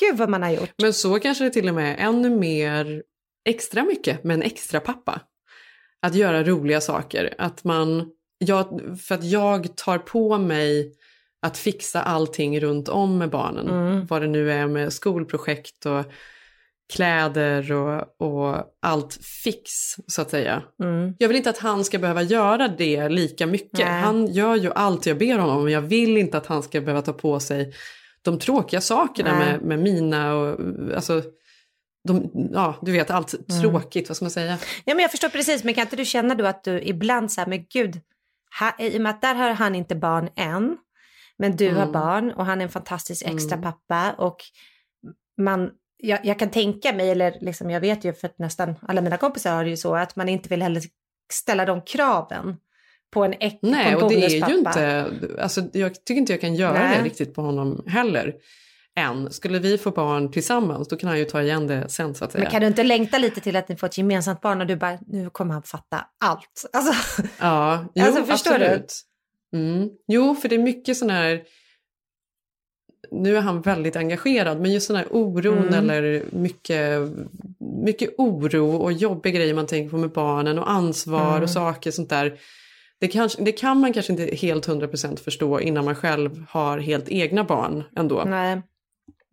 [0.00, 0.74] gud vad man har gjort.
[0.82, 3.02] Men så kanske det till och med är ännu mer
[3.44, 5.20] extra mycket med en extra pappa.
[6.02, 7.34] Att göra roliga saker.
[7.38, 10.92] Att man, jag, för att jag tar på mig
[11.46, 13.68] att fixa allting runt om med barnen.
[13.68, 14.06] Mm.
[14.06, 16.04] Vad det nu är med skolprojekt och
[16.92, 19.70] kläder och, och allt fix
[20.06, 20.62] så att säga.
[20.82, 21.14] Mm.
[21.18, 23.78] Jag vill inte att han ska behöva göra det lika mycket.
[23.78, 24.00] Nej.
[24.02, 27.02] Han gör ju allt jag ber honom men jag vill inte att han ska behöva
[27.02, 27.74] ta på sig
[28.22, 29.46] de tråkiga sakerna Nej.
[29.52, 30.58] med, med mina och
[30.94, 31.22] alltså
[32.08, 33.62] de, ja, du vet allt Mm.
[33.62, 34.58] tråkigt, vad ska man säga?
[34.84, 37.40] Ja, men jag förstår precis, men kan inte du känna då att du ibland så
[37.40, 38.00] här, men gud,
[38.60, 40.76] ha, i och med att där har han inte barn än,
[41.38, 41.92] men du har Mm.
[41.92, 43.62] barn och han är en fantastisk extra Mm.
[43.72, 44.36] pappa och
[45.40, 49.00] man, jag, jag kan tänka mig, eller liksom jag vet ju för att nästan alla
[49.00, 50.82] mina kompisar har det ju så, att man inte vill heller
[51.32, 52.56] ställa de kraven
[53.12, 55.10] på en, äck, Nej, på en och det är ju inte,
[55.40, 56.98] alltså jag tycker inte jag kan göra Nej.
[56.98, 58.34] det riktigt på honom heller.
[58.96, 59.30] Än.
[59.32, 62.32] Skulle vi få barn tillsammans då kan han ju ta igen det sen så att
[62.32, 62.42] säga.
[62.42, 64.76] Men kan du inte längta lite till att ni får ett gemensamt barn och du
[64.76, 66.64] bara, nu kommer han fatta allt.
[66.72, 68.64] Alltså, Ja, jo, Alltså, förstår du?
[68.64, 69.00] absolut.
[69.54, 69.88] Mm.
[70.08, 71.42] Jo, för det är mycket sån här...
[73.10, 75.90] Nu är han väldigt engagerad, men just sån här oron Mm.
[75.90, 77.00] eller mycket,
[77.84, 81.42] mycket oro och jobbiga grejer man tänker på med barnen och ansvar Mm.
[81.42, 82.38] och saker sånt där.
[83.02, 87.08] Det, kanske, det kan man kanske inte helt 100% förstå innan man själv har helt
[87.08, 88.24] egna barn ändå.
[88.26, 88.62] Nej.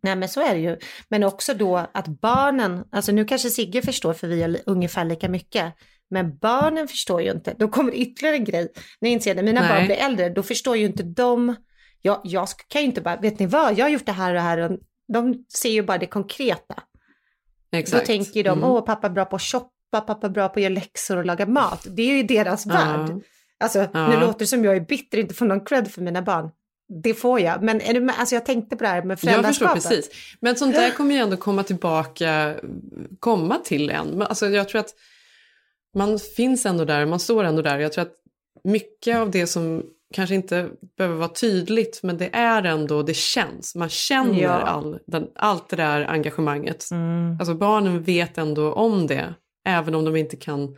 [0.03, 0.78] Nej men så är det ju.
[1.09, 5.30] Men också då att barnen, alltså nu kanske Sigge förstår för vi är ungefär lika
[5.30, 5.74] mycket.
[6.09, 7.55] Men barnen förstår ju inte.
[7.59, 8.67] Då kommer ytterligare en grej.
[9.01, 9.70] När jag inser när mina Nej.
[9.70, 11.55] barn blir äldre, då förstår ju inte de.
[12.01, 14.36] Jag, jag kan ju inte bara, vet ni vad, jag har gjort det här och
[14.36, 14.57] det här.
[14.57, 14.80] Och
[15.13, 16.84] de ser ju bara det konkreta.
[17.72, 18.01] Exakt.
[18.01, 18.70] Då tänker ju de, Mm.
[18.70, 21.26] åh pappa är bra på att shoppa, pappa är bra på att göra läxor och
[21.26, 21.88] laga mat.
[21.89, 22.74] Det är ju deras Ja.
[22.74, 23.22] värld.
[23.60, 24.07] Alltså Ja.
[24.10, 26.49] nu låter det som jag är bitter, inte får någon cred för mina barn.
[27.03, 28.16] Det får jag, men är du med?
[28.20, 29.84] Alltså jag tänkte på det här med Jag förstår föräldraskapet.
[29.84, 30.10] precis.
[30.41, 32.55] Men sånt där kommer ju ändå komma tillbaka,
[33.20, 34.07] komma till en.
[34.07, 34.93] Men Alltså jag tror att
[35.95, 37.80] man finns ändå där, man står ändå där.
[37.80, 38.14] Jag tror att
[38.64, 39.84] mycket av det som
[40.14, 43.76] kanske inte behöver vara tydligt, men det är ändå, det känns.
[43.76, 44.49] Man känner Ja.
[44.49, 46.91] all, den, allt det där engagemanget.
[46.91, 47.38] Mm.
[47.39, 49.34] Alltså barnen vet ändå om det,
[49.66, 50.78] även om de inte kan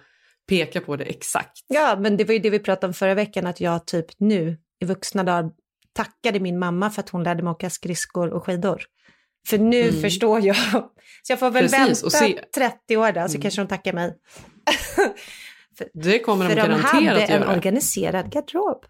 [0.49, 1.51] peka på det exakt.
[1.67, 4.57] Ja, men det var ju det vi pratade om förra veckan, att jag typ nu
[4.81, 5.51] i vuxna dagar
[5.93, 8.83] tackade min mamma för att hon lärde mig åka skridskor och skidor.
[9.47, 10.01] För nu Mm.
[10.01, 10.55] förstår jag.
[11.23, 13.41] Så jag får väl Precis, vänta se- 30 år där, så Mm.
[13.41, 14.17] kanske de tackar mig.
[15.93, 17.55] Det kommer För de de garanterat hade att en göra.
[17.55, 18.85] organiserad garderob.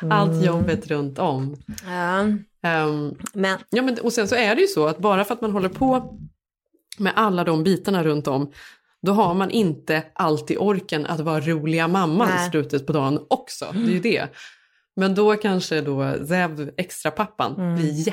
[0.10, 1.56] Allt jobbet runt om.
[1.86, 2.18] Ja.
[2.68, 5.40] Ehm, Men, ja, men, och sen så är det ju så att bara för att
[5.40, 6.18] man håller på
[6.98, 8.52] med alla de bitarna runt om,
[9.06, 13.72] då har man inte alltid orken att vara roliga mamman i slutet på dagen också.
[13.72, 14.28] Det är ju det.
[14.96, 17.74] Men då kanske då Zev, extra pappan, Mm.
[17.74, 18.06] blir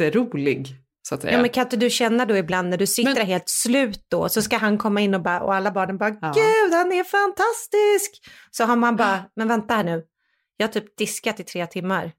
[0.00, 0.68] jätterolig.
[1.08, 1.32] Så att säga.
[1.32, 4.28] Ja men kan inte du känna då ibland när du sitter där helt slut då
[4.28, 6.32] så ska han komma in och, bara, och alla barnen bara Ja.
[6.34, 8.24] gud han är fantastisk.
[8.50, 10.04] Så har man bara men vänta här nu.
[10.56, 12.12] Jag har typ diskat i tre timmar.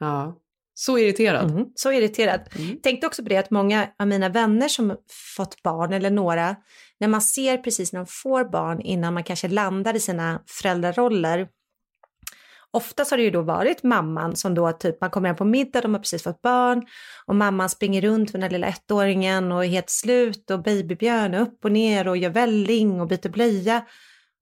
[0.00, 0.36] Ja.
[0.74, 1.50] Så irriterad.
[1.50, 2.40] Mm, så irriterad.
[2.82, 4.96] Tänkte också på det att många av mina vänner som
[5.36, 6.56] fått barn eller några,
[7.00, 11.48] när man ser precis när de får barn innan man kanske landar i sina föräldraroller.
[12.70, 15.80] Oftast har det ju då varit mamman som då typ man kommer hem på middag,
[15.80, 16.86] de har precis fått barn
[17.26, 21.64] och mamman springer runt med den lilla ettåringen och är helt slut och babybjörn upp
[21.64, 23.86] och ner och gör välling och byter blöja.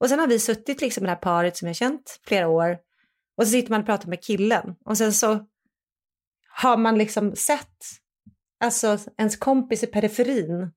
[0.00, 2.76] Och sen har vi suttit liksom med det här paret som jag känt flera år
[3.36, 5.46] och så sitter man och pratar med killen och sen så
[6.54, 7.68] har man liksom sett
[8.64, 10.72] alltså ens kompis i periferin.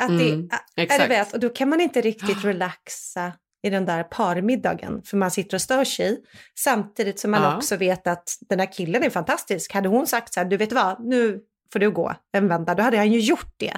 [0.00, 1.10] Att Mm, det, är det exakt.
[1.10, 3.32] vet, och då kan man inte riktigt relaxa
[3.62, 6.22] i den där parmiddagen för man sitter och stör sig
[6.58, 7.56] samtidigt som man Ja.
[7.56, 9.72] också vet att den här killen är fantastisk.
[9.74, 11.40] Hade hon sagt så här, du vet vad, nu
[11.72, 13.76] får du gå en vända, då hade han ju gjort det.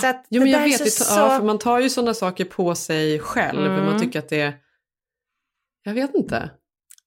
[0.00, 2.44] Så att Jo, men jag vet, så, ja, så- för man tar ju sådana saker
[2.44, 3.66] på sig själv.
[3.72, 3.84] Mm.
[3.84, 4.54] Man tycker att det är...
[5.82, 6.50] Jag vet inte.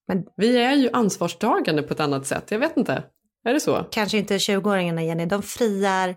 [0.10, 2.43] Men- Vi är ju ansvarstagande på ett annat sätt.
[2.51, 3.03] Jag vet inte.
[3.45, 3.86] Är det så?
[3.91, 6.16] Kanske inte 20-åringarna Jenny, de friar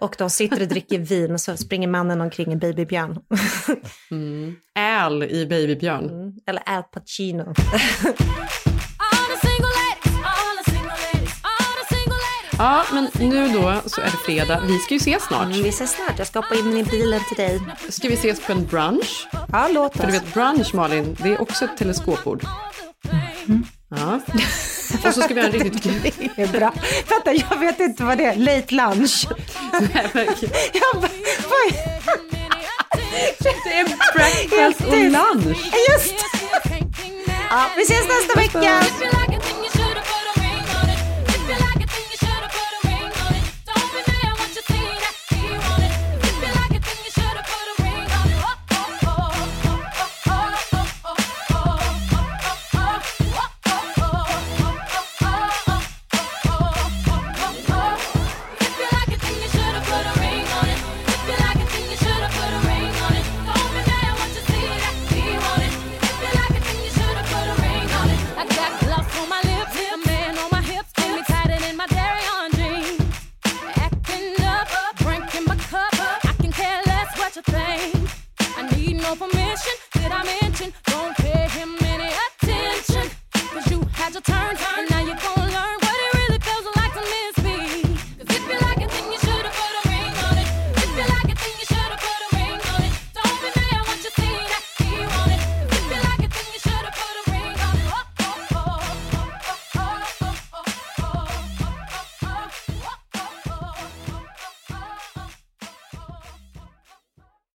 [0.00, 3.18] och de sitter och dricker vin och så springer mannen omkring i babybjörn.
[4.10, 4.56] Mm.
[4.78, 6.10] Äl i Babybjörn.
[6.10, 6.32] Mm.
[6.46, 7.54] Eller Al Pacino.
[12.58, 14.62] Ja, men nu då så är det fredag.
[14.66, 15.44] Vi ska ju ses snart.
[15.46, 17.60] Mm, vi ses snart, jag ska hoppa in i bilen till dig.
[17.88, 19.28] Ska vi ses på en brunch?
[19.52, 20.14] Ja, låt För du oss.
[20.22, 22.42] vet brunch Malin, det är också ett teleskopord.
[23.96, 24.20] Ja.
[25.08, 25.82] Och så ska vi ha en riktigt
[26.36, 26.72] Det är bra.
[27.08, 28.36] Vänta, jag vet inte vad det är.
[28.36, 29.26] Late lunch.
[30.72, 31.10] jag bara,
[31.50, 31.94] vad är...
[33.64, 33.84] Det är
[34.14, 35.58] breakfast och lunch.
[35.90, 36.14] Just
[37.50, 38.82] Ja, vi ses nästa vecka.